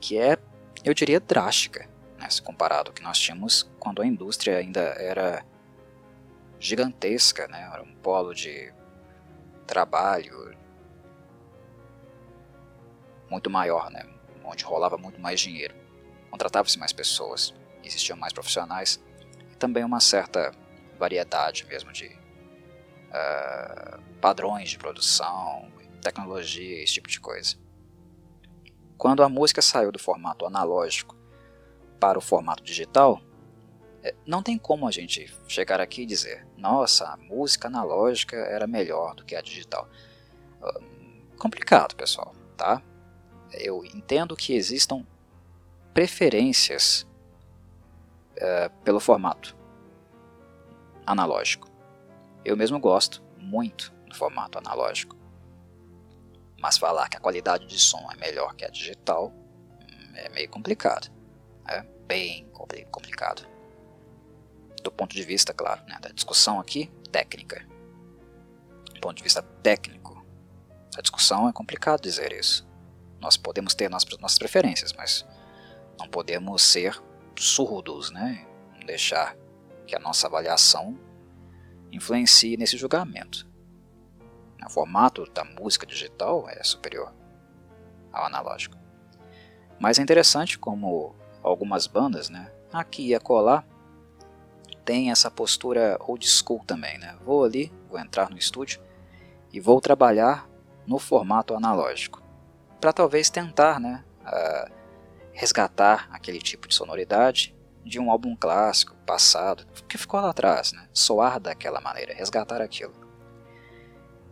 que 0.00 0.16
é, 0.16 0.38
eu 0.84 0.94
diria, 0.94 1.18
drástica, 1.18 1.88
né, 2.18 2.28
se 2.28 2.42
comparado 2.42 2.90
ao 2.90 2.94
que 2.94 3.02
nós 3.02 3.18
tínhamos 3.18 3.70
quando 3.78 4.02
a 4.02 4.06
indústria 4.06 4.58
ainda 4.58 4.80
era 4.80 5.44
gigantesca, 6.58 7.46
né, 7.48 7.70
era 7.72 7.82
um 7.82 7.94
polo 7.96 8.34
de 8.34 8.72
trabalho 9.66 10.56
muito 13.30 13.48
maior, 13.48 13.90
né, 13.90 14.04
onde 14.44 14.64
rolava 14.64 14.98
muito 14.98 15.20
mais 15.20 15.40
dinheiro, 15.40 15.74
contratava-se 16.30 16.78
mais 16.78 16.92
pessoas, 16.92 17.54
existiam 17.84 18.16
mais 18.16 18.32
profissionais 18.32 19.02
e 19.52 19.56
também 19.56 19.84
uma 19.84 20.00
certa 20.00 20.52
variedade 20.98 21.64
mesmo 21.66 21.92
de 21.92 22.06
uh, 22.06 24.02
padrões 24.20 24.70
de 24.70 24.78
produção, 24.78 25.70
tecnologia, 26.02 26.82
esse 26.82 26.94
tipo 26.94 27.08
de 27.08 27.20
coisa. 27.20 27.56
Quando 28.96 29.22
a 29.22 29.28
música 29.28 29.62
saiu 29.62 29.92
do 29.92 29.98
formato 29.98 30.44
analógico 30.44 31.17
para 31.98 32.18
o 32.18 32.22
formato 32.22 32.62
digital, 32.62 33.20
é, 34.02 34.14
não 34.26 34.42
tem 34.42 34.56
como 34.56 34.86
a 34.86 34.90
gente 34.90 35.32
chegar 35.48 35.80
aqui 35.80 36.02
e 36.02 36.06
dizer, 36.06 36.46
nossa, 36.56 37.06
a 37.06 37.16
música 37.16 37.68
analógica 37.68 38.36
era 38.36 38.66
melhor 38.66 39.14
do 39.14 39.24
que 39.24 39.34
a 39.34 39.40
digital. 39.40 39.88
Complicado, 41.38 41.94
pessoal, 41.94 42.34
tá? 42.56 42.82
Eu 43.52 43.84
entendo 43.84 44.34
que 44.34 44.54
existam 44.54 45.06
preferências 45.94 47.06
uh, 48.36 48.70
pelo 48.84 49.00
formato 49.00 49.56
analógico. 51.06 51.68
Eu 52.44 52.56
mesmo 52.56 52.78
gosto 52.80 53.22
muito 53.36 53.92
do 54.06 54.14
formato 54.16 54.58
analógico. 54.58 55.16
Mas 56.60 56.76
falar 56.76 57.08
que 57.08 57.16
a 57.16 57.20
qualidade 57.20 57.66
de 57.66 57.78
som 57.78 58.10
é 58.12 58.16
melhor 58.16 58.54
que 58.54 58.64
a 58.64 58.68
digital 58.68 59.32
hum, 59.32 60.12
é 60.16 60.28
meio 60.30 60.48
complicado. 60.50 61.08
É 61.68 61.82
bem 62.06 62.48
complicado. 62.90 63.46
Do 64.82 64.90
ponto 64.90 65.14
de 65.14 65.22
vista, 65.22 65.52
claro, 65.52 65.82
né, 65.86 65.98
da 66.00 66.08
discussão 66.08 66.58
aqui, 66.58 66.90
técnica. 67.12 67.66
Do 68.94 69.00
ponto 69.00 69.16
de 69.16 69.22
vista 69.22 69.42
técnico, 69.62 70.24
a 70.96 71.00
discussão 71.00 71.48
é 71.48 71.52
complicado 71.52 72.00
dizer 72.00 72.32
isso. 72.32 72.66
Nós 73.20 73.36
podemos 73.36 73.74
ter 73.74 73.90
nossas, 73.90 74.38
preferências, 74.38 74.92
mas 74.92 75.26
não 75.98 76.08
podemos 76.08 76.62
ser 76.62 77.00
surdos, 77.36 78.10
né? 78.10 78.46
Não 78.74 78.86
deixar 78.86 79.36
que 79.86 79.94
a 79.94 79.98
nossa 79.98 80.26
avaliação 80.26 80.98
influencie 81.92 82.56
nesse 82.56 82.76
julgamento. 82.76 83.46
O 84.64 84.70
formato 84.70 85.24
da 85.32 85.44
música 85.44 85.86
digital 85.86 86.48
é 86.48 86.62
superior 86.62 87.12
ao 88.12 88.26
analógico. 88.26 88.76
Mas 89.80 89.98
é 89.98 90.02
interessante 90.02 90.58
como 90.58 91.14
algumas 91.48 91.86
bandas, 91.86 92.28
né, 92.28 92.50
aqui 92.72 93.08
e 93.08 93.14
acolá, 93.14 93.64
tem 94.84 95.10
essa 95.10 95.30
postura 95.30 95.98
old 96.00 96.26
school 96.26 96.64
também. 96.66 96.98
Né? 96.98 97.14
Vou 97.24 97.44
ali, 97.44 97.72
vou 97.90 97.98
entrar 97.98 98.30
no 98.30 98.38
estúdio 98.38 98.80
e 99.52 99.60
vou 99.60 99.80
trabalhar 99.80 100.48
no 100.86 100.98
formato 100.98 101.54
analógico. 101.54 102.22
Para 102.80 102.92
talvez 102.92 103.28
tentar 103.28 103.78
né, 103.78 104.02
uh, 104.22 104.72
resgatar 105.32 106.08
aquele 106.10 106.38
tipo 106.38 106.66
de 106.66 106.74
sonoridade 106.74 107.54
de 107.84 107.98
um 107.98 108.10
álbum 108.10 108.34
clássico, 108.34 108.94
passado, 109.06 109.66
que 109.88 109.96
ficou 109.96 110.20
lá 110.20 110.30
atrás, 110.30 110.72
né? 110.72 110.88
soar 110.92 111.40
daquela 111.40 111.80
maneira, 111.80 112.14
resgatar 112.14 112.60
aquilo. 112.60 112.92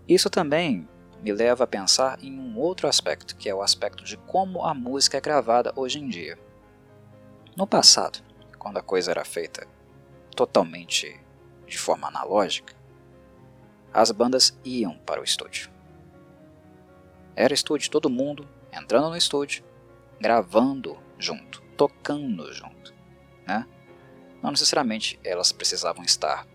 Isso 0.09 0.29
também 0.31 0.89
me 1.23 1.33
leva 1.33 1.65
a 1.65 1.67
pensar 1.67 2.23
em 2.23 2.39
um 2.39 2.59
outro 2.59 2.87
aspecto, 2.87 3.37
que 3.37 3.49
é 3.49 3.55
o 3.55 3.63
aspecto 3.63 4.05
de 4.05 4.17
como 4.17 4.65
a 4.65 4.73
música 4.73 5.17
é 5.17 5.21
gravada 5.21 5.73
hoje 5.75 5.99
em 5.99 6.09
dia. 6.09 6.39
No 7.57 7.67
passado, 7.67 8.19
quando 8.59 8.77
a 8.77 8.83
coisa 8.83 9.11
era 9.11 9.25
feita 9.25 9.67
totalmente 10.37 11.19
de 11.67 11.79
forma 11.79 12.07
analógica, 12.07 12.75
as 13.95 14.11
bandas 14.11 14.61
iam 14.63 14.99
para 14.99 15.23
o 15.23 15.25
estúdio. 15.25 15.71
Era 17.35 17.55
estúdio, 17.55 17.91
todo 17.91 18.11
mundo 18.11 18.47
entrando 18.71 19.09
no 19.09 19.17
estúdio, 19.17 19.65
gravando 20.21 20.99
junto, 21.19 21.63
tocando 21.79 22.53
junto. 22.53 22.95
Né? 23.47 23.67
Não 24.43 24.51
necessariamente 24.51 25.19
elas 25.25 25.51
precisavam 25.51 26.05
estar 26.05 26.47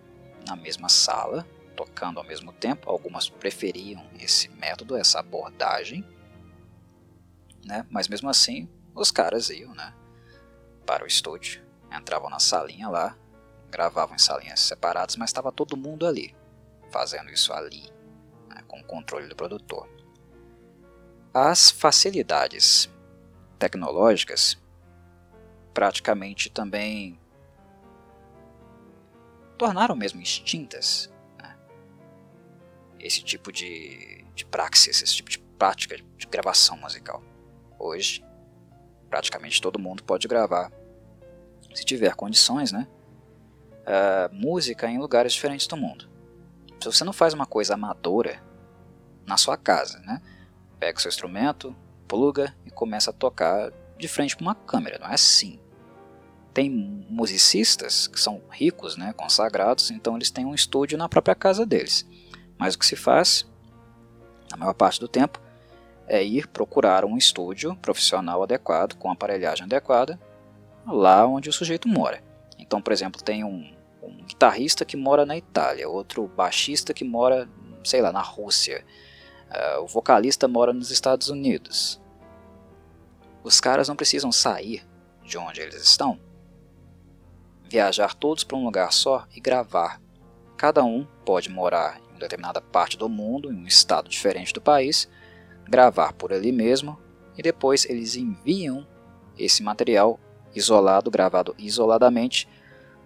na 0.48 0.56
mesma 0.56 0.88
sala, 0.88 1.48
tocando 1.76 2.20
ao 2.20 2.24
mesmo 2.24 2.54
tempo. 2.54 2.88
Algumas 2.88 3.28
preferiam 3.28 4.08
esse 4.20 4.50
método, 4.50 4.96
essa 4.96 5.20
abordagem, 5.20 6.06
né? 7.66 7.88
mas 7.90 8.08
mesmo 8.08 8.30
assim 8.30 8.70
os 8.94 9.10
caras 9.10 9.50
iam 9.50 9.74
né? 9.74 9.96
Para 10.92 11.06
o 11.06 11.08
estúdio, 11.08 11.64
entravam 11.90 12.30
na 12.30 12.38
salinha 12.38 12.90
lá, 12.90 13.18
gravavam 13.70 14.14
em 14.14 14.20
salinhas 14.20 14.60
separadas, 14.60 15.16
mas 15.16 15.30
estava 15.30 15.50
todo 15.50 15.78
mundo 15.78 16.06
ali, 16.06 16.36
fazendo 16.92 17.32
isso 17.32 17.54
ali, 17.54 17.90
né? 18.50 18.62
com 18.68 18.78
o 18.78 18.84
controle 18.84 19.26
do 19.30 19.34
produtor. 19.34 19.88
As 21.34 21.72
facilidades 21.72 22.90
tecnológicas 23.58 24.62
praticamente 25.74 26.50
também 26.50 27.18
tornaram 29.58 29.96
mesmo 29.96 30.22
extintas 30.22 31.10
esse 33.00 33.24
tipo 33.24 33.50
de, 33.50 34.26
de 34.36 34.46
praxis, 34.46 35.02
esse 35.02 35.16
tipo 35.16 35.30
de 35.30 35.40
prática 35.40 35.96
de 36.18 36.28
gravação 36.28 36.76
musical. 36.76 37.24
Hoje, 37.80 38.22
praticamente 39.10 39.62
todo 39.62 39.80
mundo 39.80 40.04
pode 40.04 40.28
gravar, 40.28 40.70
se 41.74 41.86
tiver 41.86 42.16
condições, 42.16 42.72
né? 42.72 42.88
Uh, 43.82 44.34
música 44.34 44.88
em 44.88 45.00
lugares 45.00 45.34
diferentes 45.34 45.68
do 45.68 45.76
mundo. 45.76 46.10
Se 46.80 46.86
você 46.86 47.04
não 47.04 47.14
faz 47.14 47.34
uma 47.34 47.46
coisa 47.46 47.74
amadora 47.74 48.42
na 49.26 49.38
sua 49.38 49.58
casa, 49.58 50.00
né? 50.00 50.22
Pega 50.80 51.00
seu 51.00 51.10
instrumento, 51.10 51.76
pluga 52.08 52.56
e 52.66 52.72
começa 52.72 53.12
a 53.12 53.14
tocar 53.14 53.72
de 53.98 54.08
frente 54.08 54.36
para 54.36 54.44
uma 54.44 54.56
câmera, 54.56 55.00
não 55.00 55.08
é 55.08 55.14
assim. 55.14 55.60
Tem 56.54 56.70
musicistas 56.70 58.08
que 58.08 58.20
são 58.20 58.42
ricos, 58.50 58.98
né, 58.98 59.14
consagrados, 59.14 59.90
então 59.92 60.18
eles 60.18 60.30
têm 60.30 60.46
um 60.46 60.54
estúdio 60.54 60.98
na 60.98 61.08
própria 61.08 61.36
casa 61.36 61.66
deles. 61.66 62.06
Mas 62.58 62.76
o 62.76 62.80
que 62.80 62.86
se 62.86 62.98
faz, 62.98 63.48
na 64.50 64.58
maior 64.58 64.74
parte 64.74 65.00
do 65.00 65.08
tempo, 65.08 65.40
é 66.08 66.22
ir 66.22 66.48
procurar 66.48 67.06
um 67.06 67.18
estúdio 67.18 67.76
profissional 67.78 68.44
adequado, 68.44 68.96
com 68.96 69.10
aparelhagem 69.10 69.64
adequada, 69.64 70.20
lá 70.86 71.26
onde 71.26 71.50
o 71.50 71.54
sujeito 71.54 71.88
mora. 71.88 72.24
Então, 72.58 72.82
por 72.82 72.94
exemplo, 72.94 73.22
tem 73.22 73.44
um, 73.44 73.74
um 74.02 74.24
guitarrista 74.24 74.86
que 74.86 74.98
mora 74.98 75.26
na 75.26 75.38
Itália, 75.38 75.90
outro 75.90 76.28
baixista 76.28 76.94
que 76.94 77.04
mora, 77.04 77.50
sei 77.84 78.02
lá, 78.02 78.12
na 78.12 78.22
Rússia, 78.22 78.86
uh, 79.50 79.82
o 79.82 79.88
vocalista 79.88 80.48
mora 80.48 80.74
nos 80.74 80.92
Estados 80.92 81.30
Unidos. 81.30 82.02
Os 83.44 83.60
caras 83.60 83.88
não 83.88 83.96
precisam 83.96 84.32
sair 84.32 84.86
de 85.24 85.38
onde 85.38 85.62
eles 85.62 85.82
estão, 85.82 86.20
viajar 87.70 88.14
todos 88.14 88.44
para 88.44 88.58
um 88.58 88.64
lugar 88.64 88.92
só 88.94 89.26
e 89.36 89.40
gravar. 89.40 90.02
Cada 90.58 90.84
um 90.84 91.06
pode 91.26 91.50
morar 91.50 92.00
determinada 92.22 92.62
parte 92.62 92.98
do 92.98 93.10
mundo, 93.10 93.52
em 93.52 93.56
um 93.56 93.66
estado 93.66 94.08
diferente 94.08 94.54
do 94.54 94.62
país, 94.62 95.10
gravar 95.68 96.14
por 96.14 96.32
ali 96.32 96.52
mesmo 96.52 96.98
e 97.38 97.42
depois 97.42 97.86
eles 97.86 98.16
enviam 98.16 98.86
esse 99.38 99.64
material 99.64 100.20
isolado, 100.56 101.10
gravado 101.10 101.56
isoladamente, 101.58 102.48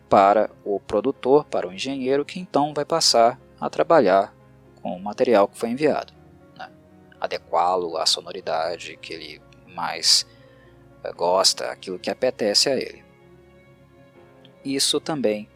para 0.09 0.49
o 0.63 0.79
produtor, 0.79 1.45
para 1.45 1.67
o 1.67 1.73
engenheiro, 1.73 2.25
que 2.25 2.39
então 2.39 2.73
vai 2.73 2.85
passar 2.85 3.39
a 3.59 3.69
trabalhar 3.69 4.33
com 4.81 4.95
o 4.95 5.01
material 5.01 5.47
que 5.47 5.57
foi 5.57 5.69
enviado, 5.69 6.13
né? 6.55 6.71
adequá-lo 7.19 7.97
à 7.97 8.05
sonoridade 8.05 8.97
que 8.97 9.13
ele 9.13 9.41
mais 9.67 10.27
eh, 11.03 11.11
gosta, 11.11 11.71
aquilo 11.71 11.97
que 11.97 12.09
apetece 12.09 12.69
a 12.69 12.75
ele. 12.75 13.03
Isso 14.63 14.99
também 14.99 15.49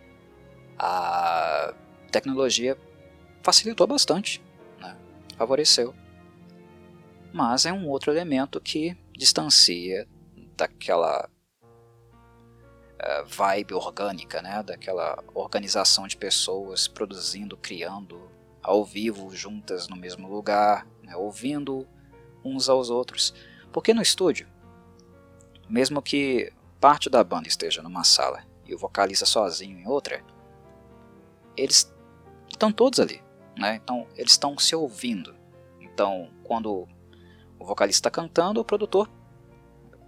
a 0.78 1.73
tecnologia 2.12 2.78
facilitou 3.43 3.86
bastante, 3.86 4.41
né? 4.80 4.97
favoreceu. 5.38 5.93
mas 7.32 7.65
é 7.65 7.73
um 7.73 7.88
outro 7.88 8.12
elemento 8.12 8.60
que 8.60 8.97
distancia 9.13 10.08
daquela 10.58 11.30
uh, 12.99 13.25
vibe 13.25 13.73
orgânica, 13.73 14.41
né? 14.41 14.62
daquela 14.63 15.23
organização 15.33 16.07
de 16.07 16.17
pessoas 16.17 16.88
produzindo, 16.88 17.57
criando 17.57 18.29
ao 18.62 18.83
vivo, 18.83 19.33
juntas 19.33 19.88
no 19.88 19.95
mesmo 19.95 20.27
lugar, 20.27 20.85
né? 21.03 21.15
ouvindo 21.15 21.88
uns 22.43 22.69
aos 22.69 22.89
outros. 22.89 23.33
Porque 23.71 23.93
no 23.93 24.01
estúdio, 24.01 24.47
mesmo 25.67 26.01
que 26.01 26.51
parte 26.79 27.09
da 27.09 27.23
banda 27.23 27.47
esteja 27.47 27.81
numa 27.81 28.03
sala 28.03 28.43
e 28.65 28.73
o 28.73 28.77
vocalista 28.77 29.25
sozinho 29.25 29.79
em 29.79 29.88
outra, 29.88 30.23
eles 31.55 31.93
estão 32.49 32.71
todos 32.71 32.99
ali, 32.99 33.21
né? 33.57 33.75
Então 33.75 34.07
eles 34.15 34.31
estão 34.31 34.57
se 34.57 34.75
ouvindo. 34.75 35.35
Então 35.79 36.29
quando 36.43 36.88
o 37.59 37.65
vocalista 37.65 38.07
está 38.07 38.12
cantando, 38.12 38.59
o 38.59 38.65
produtor 38.65 39.09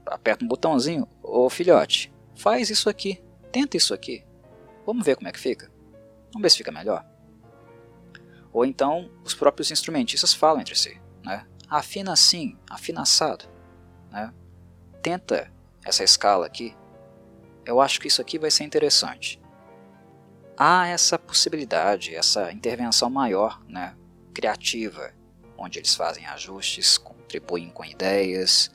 aperta 0.06 0.44
um 0.44 0.48
botãozinho, 0.48 1.08
ô 1.22 1.50
filhote, 1.50 2.11
faz 2.42 2.70
isso 2.70 2.90
aqui, 2.90 3.24
tenta 3.52 3.78
isso 3.78 3.94
aqui, 3.94 4.26
vamos 4.86 5.06
ver 5.06 5.16
como 5.16 5.28
é 5.28 5.32
que 5.32 5.40
fica, 5.40 5.72
vamos 6.34 6.42
ver 6.42 6.50
se 6.50 6.58
fica 6.58 6.72
melhor. 6.72 7.06
Ou 8.52 8.66
então 8.66 9.12
os 9.24 9.34
próprios 9.34 9.70
instrumentistas 9.70 10.34
falam 10.34 10.60
entre 10.60 10.76
si, 10.76 11.00
né? 11.24 11.46
Afina 11.70 12.12
assim, 12.12 12.58
afina 12.70 13.04
assado, 13.04 13.46
né? 14.10 14.34
Tenta 15.02 15.52
essa 15.86 16.04
escala 16.04 16.46
aqui. 16.46 16.76
Eu 17.66 17.80
acho 17.80 18.00
que 18.02 18.08
isso 18.08 18.22
aqui 18.22 18.38
vai 18.40 18.52
ser 18.52 18.64
interessante 18.64 19.42
há 20.58 20.88
essa 20.88 21.18
possibilidade, 21.18 22.16
essa 22.16 22.52
intervenção 22.52 23.10
maior, 23.10 23.64
né, 23.68 23.96
criativa, 24.34 25.12
onde 25.58 25.80
eles 25.80 25.96
fazem 25.96 26.26
ajustes, 26.28 26.98
contribuem 26.98 27.70
com 27.70 27.84
ideias. 27.86 28.70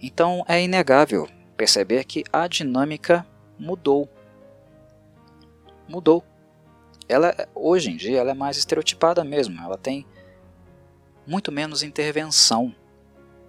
Então 0.00 0.44
é 0.48 0.62
inegável 0.62 1.28
perceber 1.56 2.04
que 2.04 2.24
a 2.32 2.46
dinâmica 2.46 3.26
mudou. 3.58 4.08
Mudou. 5.88 6.24
Ela 7.08 7.34
hoje 7.54 7.90
em 7.90 7.96
dia 7.96 8.18
ela 8.18 8.30
é 8.30 8.34
mais 8.34 8.56
estereotipada 8.56 9.22
mesmo, 9.22 9.60
ela 9.60 9.76
tem 9.76 10.06
muito 11.26 11.52
menos 11.52 11.82
intervenção, 11.82 12.74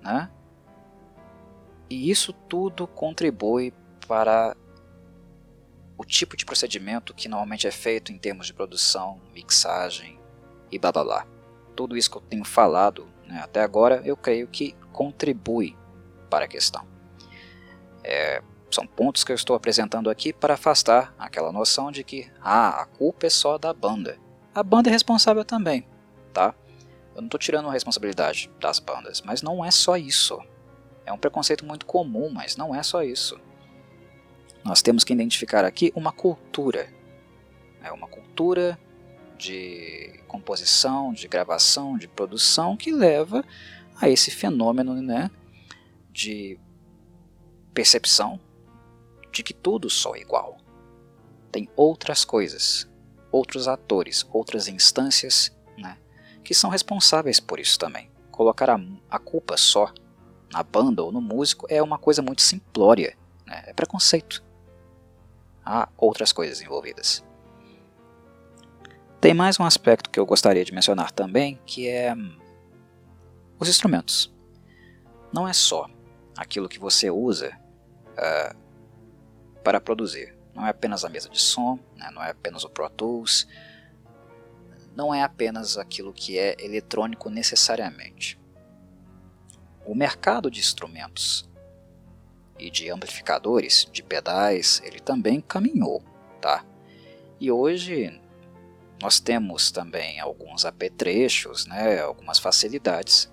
né? 0.02 0.30
E 1.90 2.10
isso 2.10 2.34
tudo 2.34 2.88
contribui 2.88 3.74
para 4.08 4.56
o 5.98 6.04
tipo 6.04 6.36
de 6.36 6.46
procedimento 6.46 7.14
que 7.14 7.30
normalmente 7.30 7.68
é 7.68 7.72
feito 7.72 8.12
em 8.12 8.18
termos 8.18 8.48
de 8.48 8.54
produção, 8.54 9.22
mixagem 9.34 10.20
e 10.72 10.78
blá 10.78 10.92
blá 10.92 11.04
blá. 11.04 11.28
Tudo 11.76 11.96
isso 11.96 12.10
que 12.10 12.18
eu 12.18 12.22
tenho 12.22 12.44
falado 12.44 13.08
né, 13.28 13.40
até 13.44 13.62
agora, 13.62 14.02
eu 14.06 14.16
creio 14.16 14.48
que 14.48 14.76
contribui 14.92 15.76
para 16.30 16.46
a 16.46 16.48
questão. 16.48 16.95
É, 18.08 18.44
são 18.70 18.86
pontos 18.86 19.24
que 19.24 19.32
eu 19.32 19.36
estou 19.36 19.56
apresentando 19.56 20.10
aqui 20.10 20.32
para 20.32 20.54
afastar 20.54 21.14
aquela 21.18 21.52
noção 21.52 21.92
de 21.92 22.04
que 22.04 22.30
ah, 22.40 22.82
a 22.82 22.86
culpa 22.86 23.26
é 23.26 23.30
só 23.30 23.58
da 23.58 23.74
banda. 23.74 24.20
A 24.54 24.62
banda 24.62 24.90
é 24.90 24.92
responsável 24.92 25.44
também, 25.44 25.88
tá? 26.32 26.54
Eu 27.16 27.22
não 27.22 27.28
estou 27.28 27.40
tirando 27.40 27.68
a 27.68 27.72
responsabilidade 27.72 28.52
das 28.60 28.78
bandas, 28.78 29.22
mas 29.22 29.42
não 29.42 29.66
é 29.66 29.72
só 29.72 29.98
isso. 29.98 30.40
É 31.06 31.12
um 31.12 31.18
preconceito 31.18 31.66
muito 31.66 31.86
comum, 31.86 32.30
mas 32.30 32.56
não 32.56 32.76
é 32.76 32.84
só 32.84 33.02
isso. 33.02 33.40
Nós 34.64 34.82
temos 34.82 35.04
que 35.04 35.14
identificar 35.14 35.66
aqui 35.66 35.92
uma 35.96 36.12
cultura, 36.12 36.88
é 37.84 37.92
uma 37.92 38.08
cultura 38.08 38.80
de 39.38 40.20
composição, 40.28 41.14
de 41.14 41.28
gravação, 41.28 41.98
de 41.98 42.08
produção 42.08 42.76
que 42.76 42.92
leva 42.92 43.44
a 44.00 44.10
esse 44.10 44.32
fenômeno 44.32 45.02
né, 45.02 45.30
de 46.12 46.60
percepção 47.76 48.40
de 49.32 49.44
que 49.44 49.54
tudo 49.54 49.90
só 49.90 50.16
é 50.16 50.22
igual. 50.22 50.58
Tem 51.52 51.70
outras 51.76 52.26
coisas, 52.26 52.90
outros 53.32 53.68
atores, 53.68 54.26
outras 54.32 54.68
instâncias 54.68 55.56
né, 55.78 55.98
que 56.44 56.54
são 56.54 56.70
responsáveis 56.70 57.40
por 57.40 57.60
isso 57.60 57.78
também. 57.78 58.10
Colocar 58.32 58.70
a, 58.70 58.80
a 59.10 59.20
culpa 59.20 59.58
só 59.58 59.94
na 60.52 60.64
banda 60.64 61.04
ou 61.04 61.12
no 61.12 61.22
músico 61.22 61.68
é 61.70 61.84
uma 61.84 62.00
coisa 62.00 62.22
muito 62.22 62.42
simplória, 62.42 63.18
né, 63.46 63.66
é 63.68 63.74
preconceito 63.74 64.44
há 65.66 65.90
outras 65.98 66.32
coisas 66.32 66.62
envolvidas. 66.62 67.24
Tem 69.20 69.34
mais 69.34 69.60
um 69.60 69.64
aspecto 69.64 70.10
que 70.10 70.20
eu 70.20 70.26
gostaria 70.26 70.64
de 70.64 70.74
mencionar 70.74 71.12
também, 71.12 71.60
que 71.66 71.88
é 71.88 72.16
os 73.60 73.68
instrumentos. 73.68 74.32
Não 75.34 75.48
é 75.48 75.54
só 75.54 75.90
aquilo 76.38 76.70
que 76.70 76.78
você 76.78 77.10
usa 77.10 77.58
uh, 78.18 78.56
para 79.64 79.80
produzir. 79.80 80.36
Não 80.54 80.66
é 80.66 80.70
apenas 80.70 81.04
a 81.04 81.10
mesa 81.10 81.30
de 81.30 81.40
som, 81.40 81.80
né? 81.96 82.10
não 82.14 82.24
é 82.24 82.32
apenas 82.32 82.64
o 82.64 82.70
Pro 82.70 82.90
Tools, 82.90 83.48
não 84.96 85.14
é 85.14 85.22
apenas 85.22 85.78
aquilo 85.78 86.14
que 86.14 86.40
é 86.40 86.56
eletrônico 86.60 87.30
necessariamente. 87.30 88.40
O 89.86 89.94
mercado 89.94 90.50
de 90.50 90.60
instrumentos 90.60 91.48
e 92.58 92.70
de 92.70 92.90
amplificadores, 92.90 93.88
de 93.92 94.02
pedais, 94.02 94.82
ele 94.86 95.00
também 95.00 95.42
caminhou, 95.42 96.02
tá? 96.40 96.66
E 97.40 97.52
hoje 97.52 98.20
nós 99.02 99.20
temos 99.20 99.72
também 99.72 100.20
alguns 100.20 100.66
apetrechos, 100.66 101.66
né, 101.66 102.00
algumas 102.00 102.40
facilidades 102.40 103.32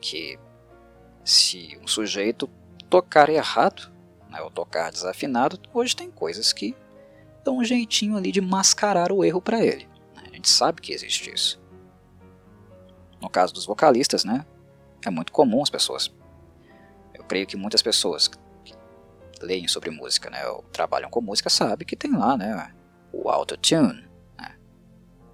que 0.00 0.38
se 1.24 1.76
um 1.82 1.86
sujeito 1.86 2.48
tocar 2.88 3.28
errado, 3.28 3.92
né, 4.30 4.40
ou 4.40 4.50
tocar 4.50 4.90
desafinado, 4.90 5.58
hoje 5.74 5.94
tem 5.94 6.10
coisas 6.10 6.52
que 6.52 6.76
dão 7.44 7.58
um 7.58 7.64
jeitinho 7.64 8.16
ali 8.16 8.30
de 8.30 8.40
mascarar 8.40 9.12
o 9.12 9.24
erro 9.24 9.40
para 9.40 9.64
ele. 9.64 9.88
Né? 10.14 10.22
A 10.30 10.34
gente 10.34 10.48
sabe 10.48 10.80
que 10.80 10.92
existe 10.92 11.32
isso. 11.32 11.60
No 13.20 13.28
caso 13.28 13.52
dos 13.52 13.66
vocalistas, 13.66 14.24
né, 14.24 14.46
é 15.04 15.10
muito 15.10 15.32
comum 15.32 15.62
as 15.62 15.70
pessoas. 15.70 16.12
Eu 17.12 17.24
creio 17.24 17.46
que 17.46 17.56
muitas 17.56 17.82
pessoas 17.82 18.30
leem 19.40 19.66
sobre 19.68 19.90
música, 19.90 20.30
né, 20.30 20.46
ou 20.46 20.62
trabalham 20.72 21.10
com 21.10 21.20
música, 21.20 21.50
sabe 21.50 21.84
que 21.84 21.96
tem 21.96 22.12
lá, 22.12 22.36
né, 22.36 22.72
o 23.12 23.28
autotune. 23.28 24.08
Né? 24.38 24.56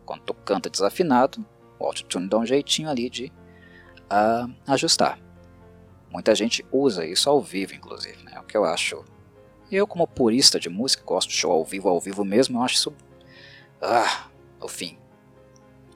Quando 0.04 0.22
tu 0.22 0.34
canta 0.34 0.70
desafinado, 0.70 1.44
o 1.78 1.84
autotune 1.84 2.28
dá 2.28 2.38
um 2.38 2.46
jeitinho 2.46 2.88
ali 2.88 3.10
de 3.10 3.32
uh, 4.06 4.52
ajustar. 4.66 5.18
Muita 6.16 6.34
gente 6.34 6.64
usa 6.72 7.04
isso 7.04 7.28
ao 7.28 7.42
vivo, 7.42 7.74
inclusive, 7.74 8.24
né, 8.24 8.40
o 8.40 8.42
que 8.42 8.56
eu 8.56 8.64
acho. 8.64 9.04
Eu, 9.70 9.86
como 9.86 10.08
purista 10.08 10.58
de 10.58 10.70
música, 10.70 11.04
gosto 11.04 11.28
de 11.28 11.34
show 11.34 11.52
ao 11.52 11.62
vivo, 11.62 11.90
ao 11.90 12.00
vivo 12.00 12.24
mesmo, 12.24 12.56
eu 12.56 12.62
acho 12.62 12.76
isso. 12.76 12.96
Ah, 13.82 14.26
o 14.58 14.66
fim. 14.66 14.96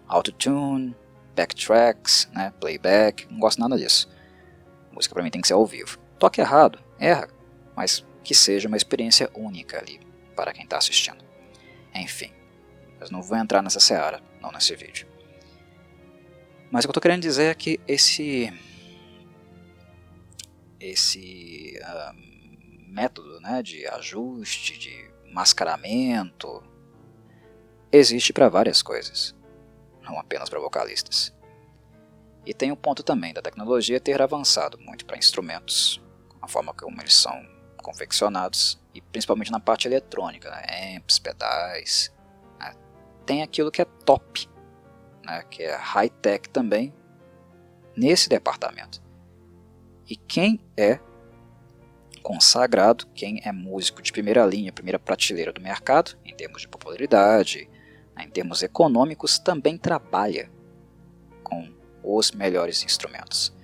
Autotune, 0.06 0.94
backtracks, 1.34 2.28
né, 2.34 2.52
playback, 2.60 3.26
não 3.30 3.38
gosto 3.38 3.62
nada 3.62 3.78
disso. 3.78 4.10
Música 4.92 5.14
para 5.14 5.24
mim 5.24 5.30
tem 5.30 5.40
que 5.40 5.48
ser 5.48 5.54
ao 5.54 5.64
vivo. 5.64 5.98
Toque 6.18 6.42
errado, 6.42 6.78
erra, 6.98 7.26
mas 7.74 8.06
que 8.22 8.34
seja 8.34 8.68
uma 8.68 8.76
experiência 8.76 9.30
única 9.34 9.78
ali 9.78 10.00
para 10.36 10.52
quem 10.52 10.64
está 10.64 10.76
assistindo. 10.76 11.24
Enfim, 11.94 12.30
mas 13.00 13.10
não 13.10 13.22
vou 13.22 13.38
entrar 13.38 13.62
nessa 13.62 13.80
seara, 13.80 14.20
não 14.42 14.52
nesse 14.52 14.76
vídeo. 14.76 15.08
Mas 16.70 16.84
o 16.84 16.88
que 16.88 16.90
eu 16.90 16.92
estou 16.92 17.00
querendo 17.00 17.22
dizer 17.22 17.52
é 17.52 17.54
que 17.54 17.80
esse 17.88 18.52
esse 20.80 21.78
uh, 21.82 22.90
método 22.90 23.40
né, 23.40 23.62
de 23.62 23.86
ajuste, 23.86 24.78
de 24.78 25.10
mascaramento, 25.32 26.62
existe 27.92 28.32
para 28.32 28.48
várias 28.48 28.82
coisas, 28.82 29.34
não 30.02 30.18
apenas 30.18 30.48
para 30.48 30.58
vocalistas. 30.58 31.34
E 32.46 32.54
tem 32.54 32.72
o 32.72 32.76
ponto 32.76 33.02
também 33.02 33.34
da 33.34 33.42
tecnologia 33.42 34.00
ter 34.00 34.20
avançado 34.22 34.78
muito 34.78 35.04
para 35.04 35.18
instrumentos, 35.18 36.02
a 36.40 36.48
forma 36.48 36.72
como 36.72 37.00
eles 37.00 37.14
são 37.14 37.46
confeccionados, 37.76 38.80
e 38.94 39.00
principalmente 39.00 39.52
na 39.52 39.60
parte 39.60 39.86
eletrônica, 39.86 40.50
né? 40.50 40.96
amps, 40.96 41.18
pedais. 41.18 42.12
Né? 42.58 42.74
Tem 43.26 43.42
aquilo 43.42 43.70
que 43.70 43.82
é 43.82 43.84
top, 43.84 44.48
né? 45.24 45.44
que 45.50 45.62
é 45.62 45.76
high-tech 45.76 46.48
também, 46.48 46.94
nesse 47.96 48.28
departamento. 48.28 49.02
E 50.10 50.16
quem 50.16 50.60
é 50.76 50.98
consagrado, 52.22 53.06
quem 53.14 53.40
é 53.44 53.52
músico 53.52 54.02
de 54.02 54.12
primeira 54.12 54.44
linha, 54.44 54.72
primeira 54.72 54.98
prateleira 54.98 55.52
do 55.52 55.60
mercado, 55.60 56.18
em 56.24 56.34
termos 56.34 56.62
de 56.62 56.68
popularidade, 56.68 57.70
né? 58.14 58.24
em 58.24 58.30
termos 58.30 58.62
econômicos, 58.62 59.38
também 59.38 59.78
trabalha 59.78 60.50
com 61.44 61.72
os 62.02 62.32
melhores 62.32 62.82
instrumentos. 62.84 63.54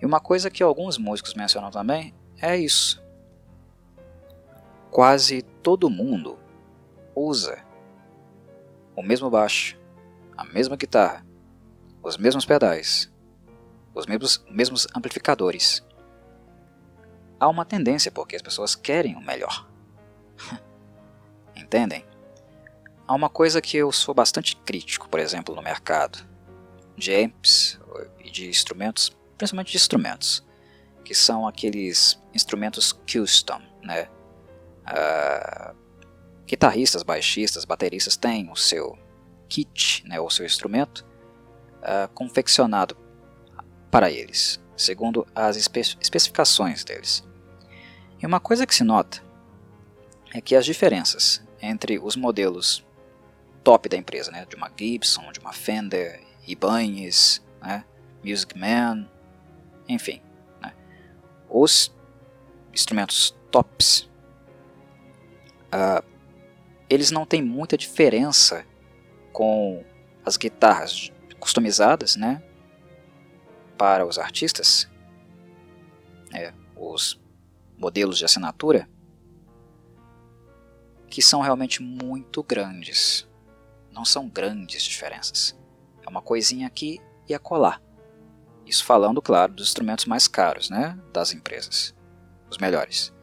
E 0.00 0.06
uma 0.06 0.18
coisa 0.18 0.50
que 0.50 0.62
alguns 0.62 0.98
músicos 0.98 1.34
mencionam 1.34 1.70
também 1.70 2.14
é 2.40 2.56
isso 2.56 3.06
quase 4.96 5.42
todo 5.62 5.90
mundo 5.90 6.38
usa 7.14 7.62
o 8.96 9.02
mesmo 9.02 9.28
baixo, 9.28 9.78
a 10.34 10.42
mesma 10.42 10.74
guitarra, 10.74 11.22
os 12.02 12.16
mesmos 12.16 12.46
pedais, 12.46 13.12
os 13.96 14.06
mesmos, 14.06 14.44
mesmos 14.50 14.86
amplificadores. 14.94 15.84
Há 17.40 17.48
uma 17.48 17.64
tendência 17.64 18.10
porque 18.12 18.36
as 18.36 18.42
pessoas 18.42 18.74
querem 18.74 19.16
o 19.16 19.20
melhor. 19.20 19.68
Entendem? 21.56 22.04
Há 23.08 23.14
uma 23.14 23.30
coisa 23.30 23.60
que 23.60 23.76
eu 23.76 23.90
sou 23.90 24.14
bastante 24.14 24.56
crítico, 24.56 25.08
por 25.08 25.18
exemplo, 25.18 25.54
no 25.54 25.62
mercado 25.62 26.18
de 26.96 27.14
amps 27.14 27.78
e 28.22 28.30
de 28.30 28.48
instrumentos, 28.48 29.16
principalmente 29.38 29.70
de 29.70 29.76
instrumentos, 29.76 30.44
que 31.04 31.14
são 31.14 31.46
aqueles 31.46 32.20
instrumentos 32.34 32.92
custom, 32.92 33.62
né? 33.82 34.08
Uh, 34.88 35.76
guitarristas, 36.46 37.02
baixistas, 37.02 37.64
bateristas 37.64 38.16
têm 38.16 38.50
o 38.50 38.56
seu 38.56 38.98
kit, 39.48 40.04
né, 40.06 40.20
o 40.20 40.30
seu 40.30 40.46
instrumento, 40.46 41.04
uh, 41.78 42.08
confeccionado 42.14 42.96
para 43.96 44.10
eles, 44.10 44.60
segundo 44.76 45.26
as 45.34 45.56
espe 45.56 45.80
especificações 45.80 46.84
deles. 46.84 47.24
E 48.20 48.26
uma 48.26 48.38
coisa 48.38 48.66
que 48.66 48.74
se 48.74 48.84
nota 48.84 49.22
é 50.34 50.40
que 50.42 50.54
as 50.54 50.66
diferenças 50.66 51.42
entre 51.62 51.98
os 51.98 52.14
modelos 52.14 52.84
top 53.64 53.88
da 53.88 53.96
empresa, 53.96 54.30
né, 54.30 54.44
de 54.46 54.54
uma 54.54 54.70
Gibson, 54.78 55.32
de 55.32 55.40
uma 55.40 55.50
Fender, 55.50 56.22
Ibanez, 56.46 57.42
né, 57.62 57.86
Music 58.22 58.58
Man, 58.58 59.08
enfim, 59.88 60.20
né, 60.60 60.74
os 61.48 61.90
instrumentos 62.74 63.34
tops, 63.50 64.10
uh, 65.72 66.04
eles 66.90 67.10
não 67.10 67.24
têm 67.24 67.40
muita 67.40 67.78
diferença 67.78 68.62
com 69.32 69.82
as 70.22 70.36
guitarras 70.36 71.10
customizadas, 71.40 72.14
né, 72.14 72.42
para 73.76 74.06
os 74.06 74.18
artistas, 74.18 74.88
é, 76.34 76.52
os 76.76 77.20
modelos 77.76 78.18
de 78.18 78.24
assinatura, 78.24 78.88
que 81.08 81.22
são 81.22 81.40
realmente 81.40 81.82
muito 81.82 82.42
grandes. 82.42 83.28
Não 83.92 84.04
são 84.04 84.28
grandes 84.28 84.82
diferenças. 84.82 85.58
É 86.04 86.08
uma 86.08 86.20
coisinha 86.20 86.66
aqui 86.66 87.00
e 87.28 87.34
acolá. 87.34 87.80
Isso 88.66 88.84
falando, 88.84 89.22
claro, 89.22 89.52
dos 89.52 89.68
instrumentos 89.68 90.04
mais 90.06 90.26
caros, 90.26 90.68
né, 90.68 90.98
das 91.12 91.32
empresas, 91.32 91.94
os 92.50 92.58
melhores. 92.58 93.14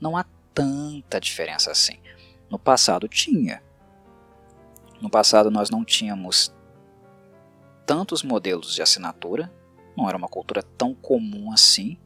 Não 0.00 0.16
há 0.16 0.24
tanta 0.52 1.20
diferença 1.20 1.70
assim. 1.70 2.00
No 2.50 2.58
passado 2.58 3.08
tinha. 3.08 3.62
No 5.00 5.08
passado 5.08 5.50
nós 5.50 5.70
não 5.70 5.84
tínhamos 5.84 6.54
tantos 7.86 8.22
modelos 8.22 8.74
de 8.74 8.82
assinatura, 8.82 9.52
não 9.96 10.08
era 10.08 10.16
uma 10.16 10.28
cultura 10.28 10.62
tão 10.62 10.94
comum 10.94 11.52
assim, 11.52 11.98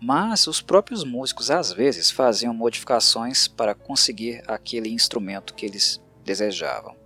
mas 0.00 0.46
os 0.46 0.62
próprios 0.62 1.04
músicos 1.04 1.50
às 1.50 1.72
vezes 1.72 2.10
faziam 2.10 2.54
modificações 2.54 3.46
para 3.46 3.74
conseguir 3.74 4.42
aquele 4.46 4.88
instrumento 4.88 5.54
que 5.54 5.66
eles 5.66 6.00
desejavam, 6.24 6.96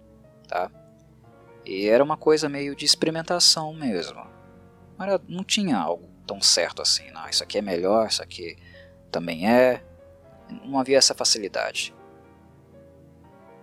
tá? 0.47 0.71
E 1.65 1.89
era 1.89 2.05
uma 2.05 2.17
coisa 2.17 2.49
meio 2.49 2.77
de 2.77 2.85
experimentação 2.85 3.75
mesmo. 3.75 4.25
Era, 5.01 5.21
não 5.27 5.43
tinha 5.43 5.77
algo 5.77 6.09
tão 6.27 6.41
certo 6.41 6.83
assim, 6.83 7.11
não, 7.11 7.29
isso 7.29 7.43
aqui 7.43 7.59
é 7.59 7.63
melhor, 7.63 8.07
isso 8.07 8.23
aqui 8.23 8.57
também 9.11 9.51
é. 9.51 9.83
Não 10.65 10.79
havia 10.79 10.99
essa 10.99 11.15
facilidade. 11.15 11.95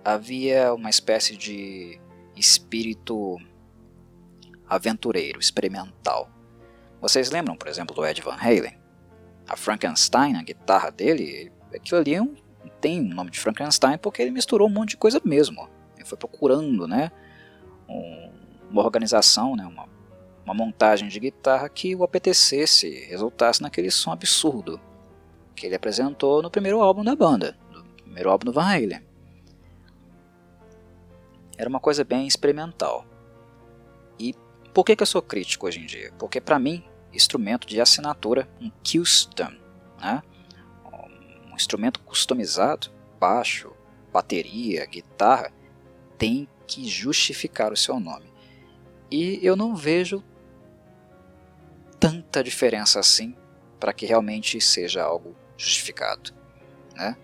Havia 0.03 0.73
uma 0.73 0.89
espécie 0.89 1.37
de 1.37 2.01
espírito 2.35 3.37
aventureiro, 4.75 5.39
experimental. 5.39 6.29
Vocês 7.01 7.29
lembram, 7.29 7.57
por 7.57 7.67
exemplo, 7.67 7.93
do 7.93 8.05
Ed 8.05 8.21
Van 8.21 8.37
Halen? 8.39 8.79
A 9.47 9.57
Frankenstein, 9.57 10.37
a 10.37 10.43
guitarra 10.43 10.89
dele, 10.89 11.51
aquilo 11.75 11.99
ali 11.99 12.15
é 12.15 12.21
um, 12.21 12.35
tem 12.79 13.01
o 13.01 13.13
nome 13.13 13.31
de 13.31 13.39
Frankenstein 13.39 13.97
porque 13.97 14.21
ele 14.21 14.31
misturou 14.31 14.69
um 14.69 14.71
monte 14.71 14.91
de 14.91 14.97
coisa 14.97 15.21
mesmo. 15.25 15.67
Ele 15.97 16.05
foi 16.05 16.17
procurando 16.17 16.87
né, 16.87 17.11
um, 17.89 18.31
uma 18.69 18.81
organização, 18.81 19.57
né, 19.57 19.65
uma, 19.65 19.89
uma 20.45 20.53
montagem 20.53 21.09
de 21.09 21.19
guitarra 21.19 21.67
que 21.67 21.93
o 21.93 22.03
apetecesse, 22.03 23.07
resultasse 23.09 23.61
naquele 23.61 23.91
som 23.91 24.11
absurdo 24.11 24.79
que 25.53 25.65
ele 25.65 25.75
apresentou 25.75 26.41
no 26.41 26.49
primeiro 26.49 26.81
álbum 26.81 27.03
da 27.03 27.15
banda, 27.15 27.57
no 27.71 27.83
primeiro 27.83 28.29
álbum 28.29 28.45
do 28.45 28.53
Van 28.53 28.63
Halen. 28.63 29.01
Era 31.57 31.69
uma 31.69 31.79
coisa 31.79 32.05
bem 32.05 32.25
experimental. 32.25 33.05
E 34.17 34.33
por 34.73 34.85
que, 34.85 34.95
que 34.95 35.03
eu 35.03 35.07
sou 35.07 35.21
crítico 35.21 35.67
hoje 35.67 35.79
em 35.79 35.85
dia? 35.85 36.13
Porque 36.17 36.39
para 36.39 36.59
mim, 36.59 36.83
instrumento 37.13 37.67
de 37.67 37.81
assinatura, 37.81 38.49
um 38.59 38.71
custom, 38.83 39.51
né? 39.99 40.23
um 41.51 41.55
instrumento 41.55 41.99
customizado, 42.01 42.89
baixo, 43.19 43.73
bateria, 44.11 44.85
guitarra, 44.85 45.51
tem 46.17 46.47
que 46.65 46.87
justificar 46.87 47.73
o 47.73 47.77
seu 47.77 47.99
nome. 47.99 48.31
E 49.09 49.39
eu 49.43 49.55
não 49.55 49.75
vejo 49.75 50.23
tanta 51.99 52.43
diferença 52.43 52.99
assim 52.99 53.35
para 53.79 53.91
que 53.91 54.05
realmente 54.05 54.59
seja 54.61 55.03
algo 55.03 55.35
justificado. 55.57 56.33
Né? 56.95 57.17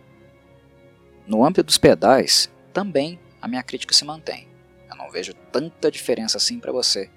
No 1.25 1.45
âmbito 1.45 1.63
dos 1.63 1.77
pedais, 1.77 2.51
também 2.73 3.19
a 3.41 3.47
minha 3.47 3.63
crítica 3.63 3.93
se 3.93 4.03
mantém. 4.03 4.47
Eu 4.89 4.95
não 4.95 5.09
vejo 5.09 5.33
tanta 5.51 5.89
diferença 5.89 6.37
assim 6.37 6.59
para 6.59 6.71
você 6.71 7.09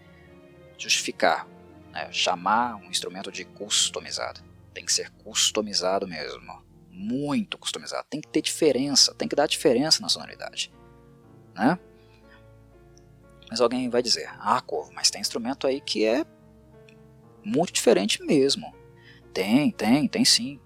justificar, 0.80 1.46
né, 1.92 2.10
chamar 2.10 2.76
um 2.76 2.90
instrumento 2.90 3.30
de 3.30 3.44
customizado. 3.44 4.40
Tem 4.72 4.84
que 4.84 4.92
ser 4.92 5.10
customizado 5.10 6.08
mesmo, 6.08 6.62
muito 6.90 7.58
customizado. 7.58 8.06
Tem 8.08 8.20
que 8.20 8.28
ter 8.28 8.40
diferença, 8.40 9.14
tem 9.14 9.28
que 9.28 9.36
dar 9.36 9.46
diferença 9.46 10.00
na 10.00 10.08
sonoridade. 10.08 10.72
Né? 11.54 11.78
Mas 13.50 13.60
alguém 13.60 13.90
vai 13.90 14.02
dizer, 14.02 14.30
ah, 14.38 14.60
Corvo, 14.60 14.92
mas 14.94 15.10
tem 15.10 15.20
instrumento 15.20 15.66
aí 15.66 15.80
que 15.80 16.04
é 16.04 16.24
muito 17.44 17.72
diferente 17.72 18.22
mesmo. 18.22 18.74
Tem, 19.34 19.70
tem, 19.70 20.08
tem 20.08 20.24
sim. 20.24 20.60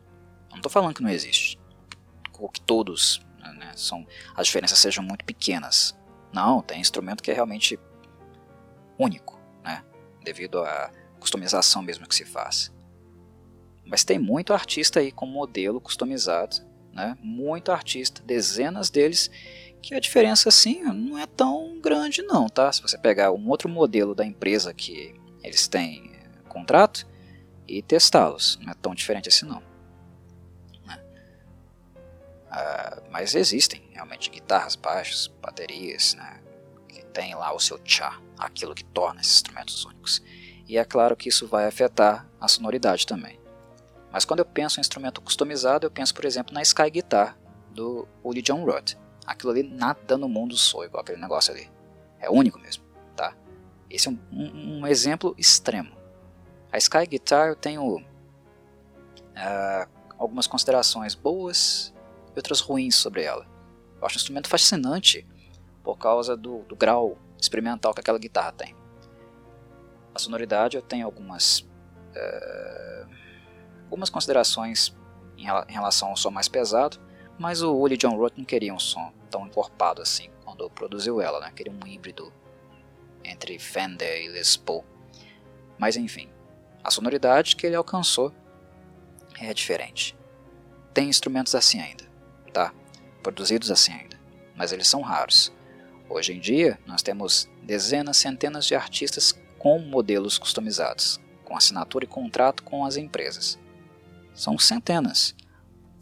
Eu 0.44 0.50
não 0.50 0.56
estou 0.58 0.70
falando 0.70 0.94
que 0.94 1.02
não 1.02 1.10
existe. 1.10 1.58
Ou 2.38 2.48
que 2.48 2.60
todos 2.60 3.20
né, 3.38 3.72
são, 3.74 4.06
as 4.34 4.46
diferenças 4.46 4.78
sejam 4.78 5.02
muito 5.02 5.24
pequenas. 5.24 5.96
Não, 6.32 6.62
tem 6.62 6.80
instrumento 6.80 7.22
que 7.22 7.30
é 7.30 7.34
realmente 7.34 7.78
único 8.98 9.33
devido 10.24 10.60
à 10.60 10.90
customização 11.20 11.82
mesmo 11.82 12.08
que 12.08 12.14
se 12.14 12.24
faz. 12.24 12.72
Mas 13.84 14.02
tem 14.02 14.18
muito 14.18 14.52
artista 14.52 15.00
aí 15.00 15.12
com 15.12 15.26
modelo 15.26 15.80
customizado, 15.80 16.56
né? 16.92 17.16
muito 17.20 17.70
artista, 17.70 18.22
dezenas 18.22 18.90
deles, 18.90 19.30
que 19.82 19.94
a 19.94 20.00
diferença 20.00 20.48
assim 20.48 20.82
não 20.82 21.18
é 21.18 21.26
tão 21.26 21.78
grande 21.80 22.22
não, 22.22 22.48
tá? 22.48 22.72
Se 22.72 22.80
você 22.80 22.96
pegar 22.96 23.32
um 23.32 23.48
outro 23.48 23.68
modelo 23.68 24.14
da 24.14 24.24
empresa 24.24 24.72
que 24.72 25.14
eles 25.42 25.68
têm 25.68 26.14
contrato 26.48 27.06
e 27.68 27.82
testá-los, 27.82 28.58
não 28.62 28.72
é 28.72 28.74
tão 28.74 28.94
diferente 28.94 29.28
assim 29.28 29.46
não. 29.46 29.62
Ah, 32.56 33.02
mas 33.10 33.34
existem 33.34 33.82
realmente 33.90 34.30
guitarras, 34.30 34.76
baixos, 34.76 35.26
baterias, 35.42 36.14
né? 36.14 36.40
Tem 37.14 37.34
lá 37.34 37.54
o 37.54 37.60
seu 37.60 37.80
chá 37.84 38.20
aquilo 38.36 38.74
que 38.74 38.84
torna 38.84 39.20
esses 39.20 39.34
instrumentos 39.34 39.84
únicos. 39.86 40.20
E 40.66 40.76
é 40.76 40.84
claro 40.84 41.16
que 41.16 41.28
isso 41.28 41.46
vai 41.46 41.66
afetar 41.66 42.28
a 42.40 42.48
sonoridade 42.48 43.06
também. 43.06 43.40
Mas 44.12 44.24
quando 44.24 44.40
eu 44.40 44.44
penso 44.44 44.78
em 44.78 44.82
instrumento 44.82 45.20
customizado, 45.20 45.86
eu 45.86 45.90
penso, 45.90 46.12
por 46.14 46.24
exemplo, 46.24 46.52
na 46.52 46.60
Sky 46.60 46.90
Guitar 46.90 47.38
do 47.70 48.06
Uli 48.22 48.42
John 48.42 48.64
Roth. 48.64 48.96
Aquilo 49.24 49.52
ali 49.52 49.62
nada 49.62 50.16
no 50.18 50.28
mundo 50.28 50.56
soa 50.56 50.86
igual 50.86 51.02
aquele 51.02 51.20
negócio 51.20 51.54
ali. 51.54 51.70
É 52.18 52.28
único 52.28 52.58
mesmo, 52.58 52.84
tá? 53.16 53.34
Esse 53.88 54.08
é 54.08 54.10
um, 54.10 54.18
um, 54.32 54.80
um 54.80 54.86
exemplo 54.86 55.34
extremo. 55.38 55.96
A 56.72 56.78
Sky 56.78 57.06
Guitar 57.06 57.48
eu 57.48 57.56
tenho 57.56 57.98
uh, 57.98 59.88
algumas 60.18 60.46
considerações 60.46 61.14
boas 61.14 61.94
e 62.34 62.38
outras 62.38 62.60
ruins 62.60 62.96
sobre 62.96 63.22
ela. 63.22 63.46
Eu 64.00 64.06
acho 64.06 64.16
um 64.16 64.20
instrumento 64.20 64.48
fascinante 64.48 65.26
por 65.84 65.98
causa 65.98 66.34
do, 66.36 66.62
do 66.62 66.74
grau 66.74 67.18
experimental 67.38 67.92
que 67.92 68.00
aquela 68.00 68.18
guitarra 68.18 68.50
tem. 68.52 68.74
A 70.14 70.18
sonoridade 70.18 70.76
eu 70.76 70.82
tenho 70.82 71.04
algumas, 71.04 71.60
uh, 71.60 73.08
algumas 73.84 74.08
considerações 74.08 74.96
em, 75.36 75.44
em, 75.44 75.72
relação 75.72 76.08
ao 76.08 76.16
som 76.16 76.30
mais 76.30 76.48
pesado, 76.48 76.98
mas 77.38 77.62
o 77.62 77.76
Willie 77.76 77.98
John 77.98 78.16
Roth 78.16 78.34
não 78.36 78.44
queria 78.44 78.72
um 78.72 78.78
som 78.78 79.12
tão 79.30 79.46
encorpado 79.46 80.00
assim 80.00 80.30
quando 80.44 80.70
produziu 80.70 81.20
ela, 81.20 81.40
né? 81.40 81.52
queria 81.54 81.72
um 81.72 81.86
híbrido 81.86 82.32
entre 83.22 83.58
Fender 83.58 84.22
e 84.24 84.28
Les 84.28 84.56
Paul. 84.56 84.84
Mas 85.76 85.96
enfim, 85.96 86.30
a 86.82 86.90
sonoridade 86.90 87.56
que 87.56 87.66
ele 87.66 87.76
alcançou 87.76 88.32
é 89.40 89.52
diferente. 89.52 90.16
Tem 90.92 91.08
instrumentos 91.08 91.54
assim 91.54 91.80
ainda, 91.80 92.04
tá? 92.52 92.72
Produzidos 93.22 93.70
assim 93.70 93.92
ainda, 93.92 94.18
mas 94.54 94.70
eles 94.70 94.86
são 94.86 95.00
raros. 95.00 95.52
Hoje 96.14 96.32
em 96.32 96.38
dia, 96.38 96.78
nós 96.86 97.02
temos 97.02 97.50
dezenas, 97.60 98.18
centenas 98.18 98.64
de 98.66 98.76
artistas 98.76 99.36
com 99.58 99.80
modelos 99.80 100.38
customizados, 100.38 101.18
com 101.44 101.56
assinatura 101.56 102.04
e 102.04 102.08
contrato 102.08 102.62
com 102.62 102.84
as 102.86 102.96
empresas. 102.96 103.58
São 104.32 104.56
centenas. 104.56 105.34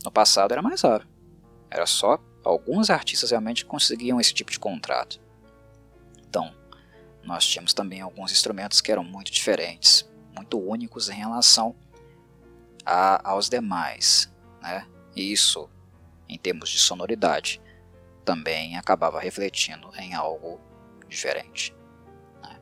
No 0.05 0.13
passado 0.13 0.53
era 0.53 0.61
mais 0.61 0.83
raro. 0.83 1.09
Era 1.71 1.87
só 1.87 2.23
alguns 2.45 2.91
artistas 2.91 3.31
realmente 3.31 3.65
conseguiam 3.65 4.21
esse 4.21 4.35
tipo 4.35 4.51
de 4.51 4.61
contrato. 4.61 5.19
Então, 6.29 6.55
nós 7.25 7.47
tínhamos 7.47 7.73
também 7.73 8.03
alguns 8.03 8.33
instrumentos 8.33 8.83
que 8.83 8.93
eram 8.93 9.03
muito 9.03 9.33
diferentes, 9.33 10.07
muito 10.37 10.61
únicos 10.61 11.09
em 11.09 11.15
relação 11.15 11.75
a, 12.85 13.31
aos 13.31 13.49
demais. 13.49 14.31
Né? 14.61 14.87
E 15.17 15.33
isso, 15.33 15.71
em 16.29 16.37
termos 16.37 16.69
de 16.69 16.79
sonoridade, 16.79 17.62
também 18.25 18.77
acabava 18.77 19.21
refletindo 19.21 19.91
em 19.97 20.15
algo 20.15 20.61
diferente. 21.09 21.75
Né? 22.43 22.61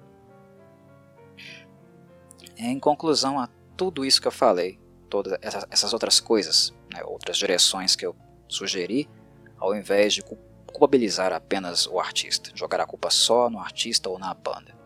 Em 2.56 2.78
conclusão 2.78 3.38
a 3.38 3.48
tudo 3.76 4.04
isso 4.04 4.20
que 4.20 4.28
eu 4.28 4.32
falei, 4.32 4.78
todas 5.08 5.38
essas 5.70 5.92
outras 5.92 6.20
coisas, 6.20 6.74
né, 6.92 7.02
outras 7.04 7.36
direções 7.36 7.96
que 7.96 8.06
eu 8.06 8.14
sugeri, 8.48 9.08
ao 9.58 9.74
invés 9.74 10.14
de 10.14 10.22
culpabilizar 10.66 11.32
apenas 11.32 11.86
o 11.86 11.98
artista, 11.98 12.50
jogar 12.54 12.80
a 12.80 12.86
culpa 12.86 13.10
só 13.10 13.50
no 13.50 13.58
artista 13.58 14.08
ou 14.08 14.18
na 14.18 14.32
banda. 14.32 14.78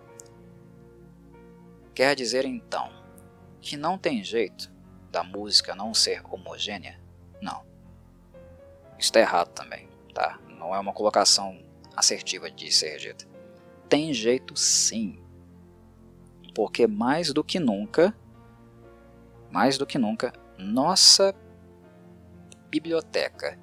Quer 1.95 2.17
dizer 2.17 2.45
então 2.45 2.91
que 3.61 3.77
não 3.77 3.97
tem 3.97 4.25
jeito 4.25 4.73
da 5.11 5.23
música 5.23 5.77
não 5.77 5.95
ser 5.95 6.23
homogênea? 6.29 7.01
Não. 7.41 7.65
Isso 8.99 9.09
está 9.09 9.21
errado 9.21 9.51
também, 9.51 9.89
tá? 10.13 10.41
Não 10.59 10.75
é 10.75 10.79
uma 10.79 10.93
colocação 10.93 11.59
assertiva 11.97 12.51
de 12.51 12.73
ser 12.73 12.99
dita. 12.99 13.27
Tem 13.88 14.12
jeito 14.12 14.57
sim. 14.57 15.19
Porque 16.55 16.87
mais 16.87 17.33
do 17.33 17.43
que 17.43 17.59
nunca, 17.59 18.17
mais 19.51 19.77
do 19.77 19.87
que 19.87 19.99
nunca, 19.99 20.33
nossa 20.59 21.35
biblioteca 22.71 23.59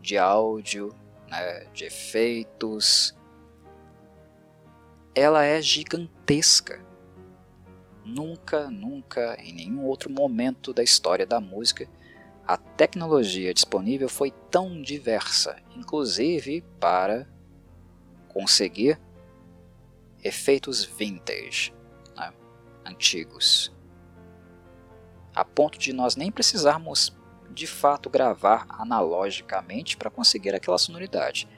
de 0.00 0.16
áudio, 0.16 0.94
né, 1.28 1.64
de 1.72 1.84
efeitos, 1.84 3.16
ela 5.14 5.44
é 5.44 5.60
gigantesca. 5.60 6.84
Nunca, 8.04 8.70
nunca, 8.70 9.36
em 9.40 9.52
nenhum 9.52 9.84
outro 9.84 10.10
momento 10.10 10.72
da 10.72 10.82
história 10.82 11.26
da 11.26 11.40
música, 11.40 11.88
a 12.46 12.56
tecnologia 12.56 13.52
disponível 13.52 14.08
foi 14.08 14.30
tão 14.50 14.80
diversa, 14.80 15.56
inclusive 15.74 16.62
para 16.78 17.26
conseguir 18.28 19.00
efeitos 20.22 20.84
vintage, 20.84 21.74
né, 22.14 22.32
antigos, 22.84 23.74
a 25.34 25.44
ponto 25.44 25.78
de 25.78 25.92
nós 25.92 26.14
nem 26.14 26.30
precisarmos 26.30 27.16
de 27.50 27.66
fato 27.66 28.08
gravar 28.08 28.66
analogicamente 28.68 29.96
para 29.96 30.10
conseguir 30.10 30.54
aquela 30.54 30.78
sonoridade. 30.78 31.48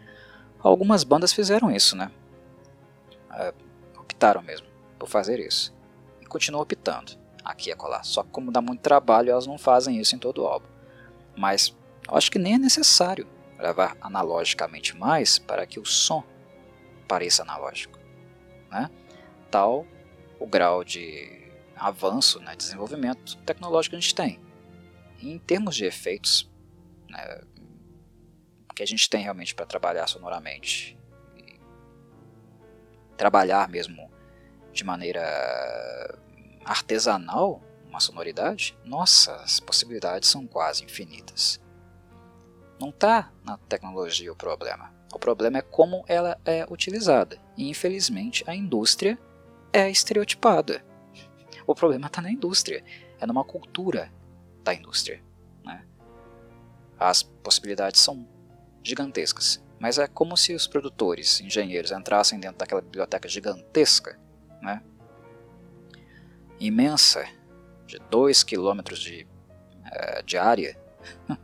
Algumas 0.61 1.05
bandas 1.05 1.33
fizeram 1.33 1.71
isso, 1.71 1.97
né? 1.97 2.11
É, 3.33 3.53
optaram 3.99 4.43
mesmo 4.43 4.67
por 4.99 5.09
fazer 5.09 5.39
isso. 5.39 5.75
E 6.21 6.27
continuam 6.27 6.63
optando, 6.63 7.13
aqui 7.45 7.71
e 7.71 7.73
acolá. 7.73 8.03
Só 8.03 8.23
que 8.23 8.31
como 8.31 8.51
dá 8.51 8.61
muito 8.61 8.81
trabalho, 8.81 9.31
elas 9.31 9.47
não 9.47 9.59
fazem 9.59 9.99
isso 9.99 10.17
em 10.17 10.19
todo 10.19 10.43
o 10.43 10.47
álbum. 10.47 10.78
Mas 11.39 11.77
acho 12.09 12.31
que 12.31 12.39
nem 12.39 12.55
é 12.55 12.59
necessário 12.59 13.27
gravar 13.57 13.97
analogicamente 14.01 14.97
mais 14.97 15.39
para 15.39 15.67
que 15.67 15.79
o 15.79 15.85
som 15.85 16.25
pareça 17.07 17.43
analógico. 17.43 17.99
Né? 18.71 18.91
Tal 19.51 19.87
o 20.39 20.47
grau 20.47 20.85
de 20.85 21.51
avanço, 21.75 22.41
né, 22.41 22.55
desenvolvimento 22.55 23.37
tecnológico 23.39 23.93
que 23.93 23.97
a 23.97 24.01
gente 24.01 24.15
tem 24.15 24.41
em 25.21 25.37
termos 25.39 25.75
de 25.75 25.85
efeitos, 25.85 26.49
né, 27.09 27.41
que 28.75 28.83
a 28.85 28.87
gente 28.87 29.11
tem 29.11 29.23
realmente 29.23 29.55
para 29.55 29.67
trabalhar 29.67 30.07
sonoramente, 30.07 30.97
trabalhar 33.17 33.69
mesmo 33.69 34.09
de 34.73 34.85
maneira 34.85 35.21
artesanal 36.65 37.61
uma 37.89 38.01
sonoridade, 38.01 38.79
nossa, 38.85 39.35
as 39.37 39.59
possibilidades 39.59 40.29
são 40.29 40.47
quase 40.47 40.85
infinitas. 40.85 41.61
Não 42.79 42.91
está 42.91 43.33
na 43.45 43.57
tecnologia 43.57 44.33
o 44.33 44.37
problema. 44.37 44.93
O 45.13 45.19
problema 45.19 45.59
é 45.59 45.63
como 45.63 46.05
ela 46.07 46.39
é 46.45 46.67
utilizada. 46.71 47.41
E 47.57 47.69
infelizmente 47.69 48.45
a 48.47 48.55
indústria 48.55 49.19
é 49.73 49.91
estereotipada. 49.91 50.85
O 51.67 51.75
problema 51.75 52.07
está 52.07 52.23
na 52.23 52.31
indústria, 52.31 52.85
é 53.21 53.27
numa 53.27 53.45
cultura 53.45 54.13
da 54.63 54.73
indústria. 54.75 55.23
Né? 55.65 55.85
As 56.99 57.23
possibilidades 57.23 58.01
são 58.01 58.29
gigantescas, 58.83 59.63
mas 59.79 59.99
é 59.99 60.07
como 60.07 60.37
se 60.37 60.55
os 60.55 60.67
produtores, 60.67 61.41
engenheiros, 61.41 61.91
entrassem 61.91 62.39
dentro 62.39 62.59
daquela 62.59 62.81
biblioteca 62.81 63.29
gigantesca, 63.29 64.19
né? 64.63 64.83
imensa, 66.61 67.25
de 67.89 67.99
2 68.11 68.45
km 68.45 68.95
de, 68.95 69.27
uh, 69.87 70.23
de 70.25 70.39
área, 70.39 70.79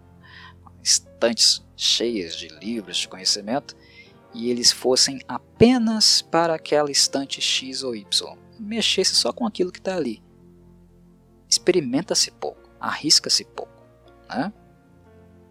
estantes 0.83 1.65
cheias 1.77 2.37
de 2.37 2.49
livros 2.49 2.99
de 2.99 3.09
conhecimento, 3.09 3.75
e 4.33 4.51
eles 4.51 4.71
fossem 4.71 5.21
apenas 5.27 6.23
para 6.23 6.55
aquela 6.55 6.91
estante 6.91 7.41
X 7.41 7.83
ou 7.83 7.95
Y. 7.97 8.37
Mexesse 8.59 9.15
só 9.15 9.33
com 9.33 9.47
aquilo 9.47 9.73
que 9.73 9.79
está 9.79 9.97
ali. 9.97 10.23
Experimenta-se 11.49 12.31
pouco 12.31 12.65
arrisca-se 12.85 13.45
pouco. 13.45 13.73
Né? 14.29 14.53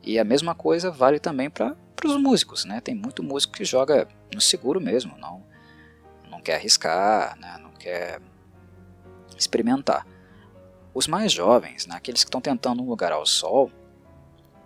E 0.03 0.19
a 0.19 0.23
mesma 0.23 0.53
coisa 0.53 0.91
vale 0.91 1.19
também 1.19 1.49
para 1.49 1.75
os 2.06 2.17
músicos. 2.17 2.65
Né? 2.65 2.79
Tem 2.79 2.93
muito 2.93 3.23
músico 3.23 3.53
que 3.53 3.65
joga 3.65 4.08
no 4.34 4.41
seguro 4.41 4.79
mesmo, 4.79 5.17
não, 5.17 5.43
não 6.29 6.41
quer 6.41 6.56
arriscar, 6.56 7.38
né? 7.39 7.58
não 7.62 7.71
quer 7.71 8.21
experimentar. 9.38 10.06
Os 10.93 11.08
mais 11.08 11.32
jovens, 11.32 11.88
né? 11.88 11.95
aqueles 11.95 12.23
que 12.23 12.27
estão 12.27 12.41
tentando 12.41 12.82
um 12.84 12.88
lugar 12.88 13.12
ao 13.12 13.25
sol, 13.25 13.71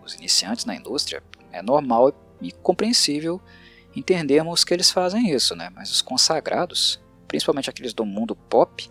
os 0.04 0.16
iniciantes 0.16 0.66
na 0.66 0.76
indústria, 0.76 1.24
é 1.52 1.62
normal 1.62 2.14
e 2.42 2.52
compreensível 2.52 3.42
entendermos 3.96 4.64
que 4.64 4.74
eles 4.74 4.92
fazem 4.92 5.32
isso, 5.32 5.56
né? 5.56 5.72
mas 5.74 5.90
os 5.90 6.02
consagrados, 6.02 7.02
principalmente 7.28 7.70
aqueles 7.70 7.94
do 7.94 8.06
mundo 8.06 8.36
pop, 8.36 8.90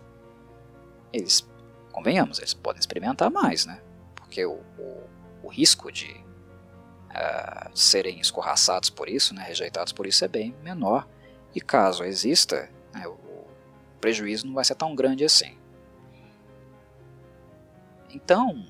eles 1.13 1.47
convenhamos, 1.91 2.39
eles 2.39 2.53
podem 2.53 2.79
experimentar 2.79 3.31
mais, 3.31 3.65
né? 3.65 3.81
Porque 4.15 4.45
o, 4.45 4.59
o, 4.77 5.09
o 5.43 5.47
risco 5.47 5.91
de 5.91 6.11
uh, 7.09 7.69
serem 7.73 8.19
escorraçados 8.19 8.89
por 8.89 9.09
isso, 9.09 9.33
né, 9.33 9.43
rejeitados 9.43 9.91
por 9.91 10.05
isso, 10.05 10.23
é 10.23 10.27
bem 10.27 10.55
menor. 10.63 11.07
E 11.55 11.61
caso 11.61 12.03
exista, 12.03 12.69
né, 12.93 13.07
o 13.07 13.17
prejuízo 13.99 14.45
não 14.45 14.53
vai 14.53 14.63
ser 14.63 14.75
tão 14.75 14.93
grande 14.93 15.25
assim. 15.25 15.57
Então, 18.09 18.65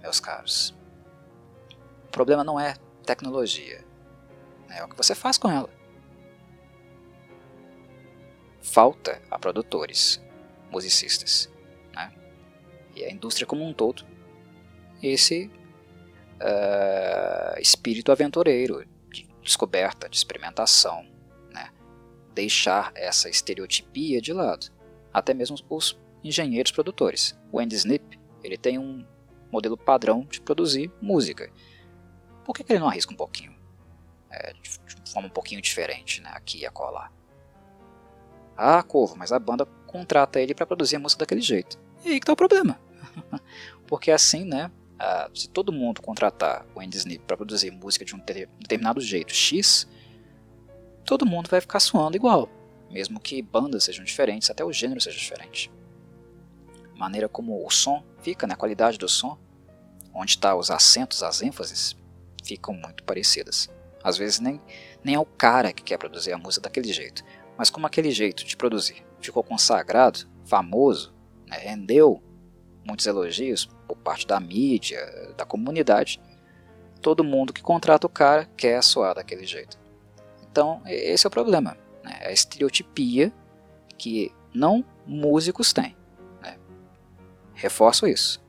meus 0.00 0.20
caros, 0.20 0.74
o 2.06 2.10
problema 2.10 2.42
não 2.42 2.58
é 2.58 2.74
tecnologia, 3.04 3.84
né, 4.68 4.78
é 4.78 4.84
o 4.84 4.88
que 4.88 4.96
você 4.96 5.14
faz 5.14 5.38
com 5.38 5.50
ela. 5.50 5.70
Falta 8.60 9.22
a 9.30 9.38
produtores, 9.38 10.22
musicistas, 10.70 11.50
e 12.98 13.04
a 13.04 13.10
indústria 13.10 13.46
como 13.46 13.64
um 13.64 13.72
todo, 13.72 14.04
esse 15.02 15.50
uh, 16.40 17.60
espírito 17.60 18.10
aventureiro 18.10 18.84
de 19.10 19.28
descoberta, 19.42 20.08
de 20.08 20.16
experimentação, 20.16 21.06
né? 21.50 21.70
deixar 22.34 22.90
essa 22.94 23.28
estereotipia 23.30 24.20
de 24.20 24.32
lado. 24.32 24.66
Até 25.12 25.32
mesmo 25.32 25.56
os 25.70 25.98
engenheiros 26.24 26.72
produtores. 26.72 27.38
O 27.52 27.60
Andy 27.60 27.76
Snip 27.76 28.17
ele 28.48 28.58
tem 28.58 28.78
um 28.78 29.04
modelo 29.50 29.76
padrão 29.76 30.26
de 30.30 30.40
produzir 30.40 30.90
música. 31.00 31.50
Por 32.44 32.54
que, 32.54 32.64
que 32.64 32.72
ele 32.72 32.80
não 32.80 32.88
arrisca 32.88 33.12
um 33.12 33.16
pouquinho? 33.16 33.54
É, 34.30 34.52
de, 34.52 35.10
forma 35.12 35.28
um 35.28 35.32
pouquinho 35.32 35.60
diferente, 35.60 36.20
né? 36.20 36.30
aqui 36.34 36.58
e 36.60 36.66
acolá. 36.66 37.10
Ah, 38.56 38.82
Corvo, 38.82 39.16
mas 39.16 39.32
a 39.32 39.38
banda 39.38 39.64
contrata 39.86 40.40
ele 40.40 40.54
para 40.54 40.66
produzir 40.66 40.96
a 40.96 40.98
música 40.98 41.20
daquele 41.20 41.40
jeito. 41.40 41.78
E 42.04 42.08
aí 42.08 42.20
que 42.20 42.24
está 42.24 42.32
o 42.32 42.36
problema. 42.36 42.78
Porque 43.86 44.10
assim, 44.10 44.44
né, 44.44 44.70
se 45.34 45.48
todo 45.48 45.72
mundo 45.72 46.02
contratar 46.02 46.66
o 46.74 46.80
Andy 46.80 46.96
Snip 46.96 47.24
para 47.24 47.36
produzir 47.36 47.70
música 47.70 48.04
de 48.04 48.14
um 48.14 48.18
determinado 48.18 49.00
jeito 49.00 49.32
X, 49.32 49.88
todo 51.04 51.24
mundo 51.24 51.48
vai 51.48 51.60
ficar 51.60 51.80
soando 51.80 52.16
igual, 52.16 52.48
mesmo 52.90 53.20
que 53.20 53.40
bandas 53.40 53.84
sejam 53.84 54.04
diferentes, 54.04 54.50
até 54.50 54.64
o 54.64 54.72
gênero 54.72 55.00
seja 55.00 55.16
diferente. 55.16 55.70
Maneira 56.98 57.28
como 57.28 57.64
o 57.64 57.70
som 57.70 58.04
fica, 58.20 58.46
né, 58.46 58.54
a 58.54 58.56
qualidade 58.56 58.98
do 58.98 59.08
som, 59.08 59.38
onde 60.12 60.32
está 60.32 60.56
os 60.56 60.68
acentos, 60.68 61.22
as 61.22 61.40
ênfases, 61.40 61.96
ficam 62.44 62.74
muito 62.74 63.04
parecidas. 63.04 63.70
Às 64.02 64.18
vezes 64.18 64.40
nem, 64.40 64.60
nem 65.04 65.14
é 65.14 65.18
o 65.18 65.24
cara 65.24 65.72
que 65.72 65.82
quer 65.82 65.96
produzir 65.96 66.32
a 66.32 66.38
música 66.38 66.64
daquele 66.64 66.92
jeito, 66.92 67.22
Mas 67.56 67.70
como 67.70 67.86
aquele 67.86 68.12
jeito 68.12 68.44
de 68.44 68.56
produzir 68.56 69.04
ficou 69.20 69.42
consagrado, 69.42 70.28
famoso, 70.44 71.12
né, 71.46 71.56
rendeu 71.58 72.22
muitos 72.84 73.06
elogios 73.06 73.66
por 73.86 73.96
parte 73.96 74.26
da 74.26 74.38
mídia, 74.38 75.04
da 75.36 75.44
comunidade, 75.44 76.20
todo 77.02 77.24
mundo 77.24 77.52
que 77.52 77.62
contrata 77.62 78.06
o 78.06 78.10
cara 78.10 78.48
quer 78.56 78.82
soar 78.82 79.14
daquele 79.14 79.44
jeito. 79.44 79.78
Então, 80.50 80.82
esse 80.86 81.26
é 81.26 81.28
o 81.28 81.30
problema. 81.30 81.76
Né? 82.04 82.18
É 82.20 82.28
a 82.28 82.32
estereotipia 82.32 83.32
que 83.96 84.32
não 84.54 84.84
músicos 85.06 85.72
têm. 85.72 85.97
Reforço 87.58 88.06
isso. 88.06 88.40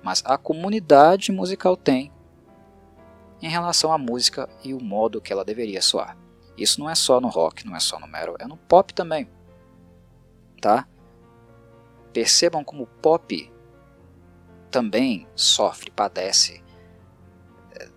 Mas 0.00 0.22
a 0.24 0.38
comunidade 0.38 1.32
musical 1.32 1.76
tem 1.76 2.12
em 3.42 3.48
relação 3.48 3.92
à 3.92 3.98
música 3.98 4.48
e 4.62 4.72
o 4.72 4.80
modo 4.80 5.20
que 5.20 5.32
ela 5.32 5.44
deveria 5.44 5.82
soar. 5.82 6.16
Isso 6.56 6.80
não 6.80 6.88
é 6.88 6.94
só 6.94 7.20
no 7.20 7.26
rock, 7.26 7.66
não 7.66 7.74
é 7.74 7.80
só 7.80 7.98
no 7.98 8.06
metal, 8.06 8.36
é 8.38 8.46
no 8.46 8.56
pop 8.56 8.94
também. 8.94 9.28
Tá? 10.60 10.86
Percebam 12.12 12.62
como 12.62 12.84
o 12.84 12.86
pop 12.86 13.52
também 14.70 15.26
sofre, 15.34 15.90
padece 15.90 16.62
é, 17.72 17.88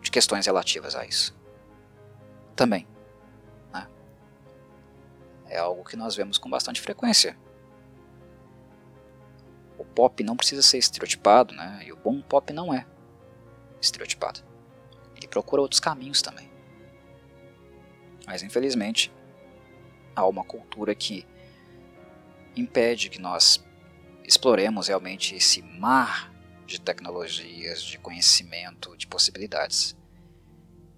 de 0.00 0.10
questões 0.10 0.46
relativas 0.46 0.96
a 0.96 1.04
isso. 1.04 1.38
Também. 2.54 2.88
Né? 3.70 3.86
É 5.46 5.58
algo 5.58 5.84
que 5.84 5.94
nós 5.94 6.16
vemos 6.16 6.38
com 6.38 6.48
bastante 6.48 6.80
frequência. 6.80 7.38
O 9.78 9.84
pop 9.84 10.22
não 10.22 10.36
precisa 10.36 10.62
ser 10.62 10.78
estereotipado, 10.78 11.54
né? 11.54 11.82
e 11.86 11.92
o 11.92 11.96
bom 11.96 12.20
pop 12.20 12.52
não 12.52 12.72
é 12.72 12.86
estereotipado. 13.80 14.40
Ele 15.14 15.28
procura 15.28 15.62
outros 15.62 15.80
caminhos 15.80 16.22
também. 16.22 16.50
Mas 18.26 18.42
infelizmente, 18.42 19.12
há 20.14 20.26
uma 20.26 20.44
cultura 20.44 20.94
que 20.94 21.26
impede 22.56 23.08
que 23.08 23.20
nós 23.20 23.64
exploremos 24.24 24.88
realmente 24.88 25.34
esse 25.34 25.62
mar 25.62 26.32
de 26.66 26.80
tecnologias, 26.80 27.82
de 27.82 27.98
conhecimento, 27.98 28.96
de 28.96 29.06
possibilidades 29.06 29.96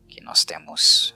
que 0.09 0.23
nós 0.23 0.45
temos 0.45 1.15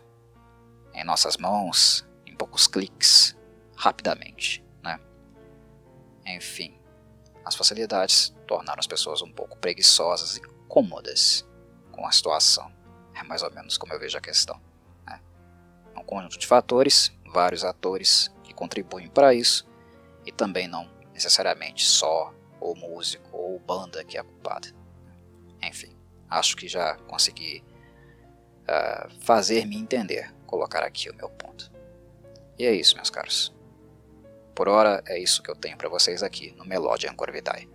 em 0.92 1.04
nossas 1.04 1.38
mãos, 1.38 2.06
em 2.26 2.36
poucos 2.36 2.66
cliques, 2.66 3.36
rapidamente. 3.74 4.62
Né? 4.82 5.00
Enfim, 6.26 6.78
as 7.45 7.55
facilidades 7.55 8.34
tornaram 8.47 8.80
as 8.80 8.86
pessoas 8.86 9.22
um 9.22 9.30
pouco 9.30 9.57
preguiçosas 9.57 10.36
e 10.36 10.40
cômodas 10.68 11.47
com 11.90 12.07
a 12.07 12.12
situação. 12.12 12.72
É 13.14 13.22
mais 13.22 13.43
ou 13.43 13.51
menos 13.53 13.76
como 13.76 13.93
eu 13.93 13.99
vejo 13.99 14.16
a 14.16 14.20
questão. 14.20 14.61
Né? 15.07 15.20
É 15.95 15.99
um 15.99 16.05
conjunto 16.05 16.38
de 16.38 16.47
fatores, 16.47 17.12
vários 17.26 17.64
atores 17.64 18.32
que 18.45 18.55
contribuem 18.55 19.09
para 19.09 19.34
isso, 19.34 19.66
e 20.24 20.32
também 20.32 20.68
não 20.68 20.88
necessariamente 21.12 21.84
só 21.84 22.32
o 22.61 22.74
músico 22.74 23.36
ou 23.36 23.59
banda 23.59 24.05
que 24.05 24.16
é 24.16 24.22
culpada. 24.22 24.68
Enfim, 25.62 25.95
acho 26.30 26.57
que 26.57 26.68
já 26.68 26.97
consegui 27.07 27.62
uh, 28.62 29.11
fazer-me 29.20 29.76
entender, 29.76 30.32
colocar 30.47 30.82
aqui 30.82 31.11
o 31.11 31.14
meu 31.14 31.28
ponto. 31.28 31.70
E 32.59 32.64
é 32.64 32.72
isso, 32.72 32.97
meus 32.97 33.11
caros. 33.11 33.53
Por 34.55 34.68
hora 34.68 35.03
é 35.07 35.18
isso 35.18 35.42
que 35.42 35.50
eu 35.50 35.57
tenho 35.57 35.76
para 35.76 35.88
vocês 35.88 36.22
aqui 36.22 36.55
no 36.57 36.64
Melodian 36.64 37.14
Corvidae. 37.14 37.68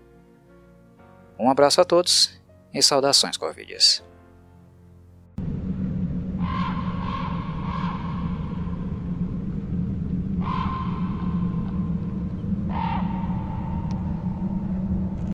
Um 1.40 1.50
abraço 1.50 1.82
a 1.82 1.86
todos 1.86 2.40
e 2.74 2.82
saudações 2.82 3.38
Corvidias. 3.38 4.04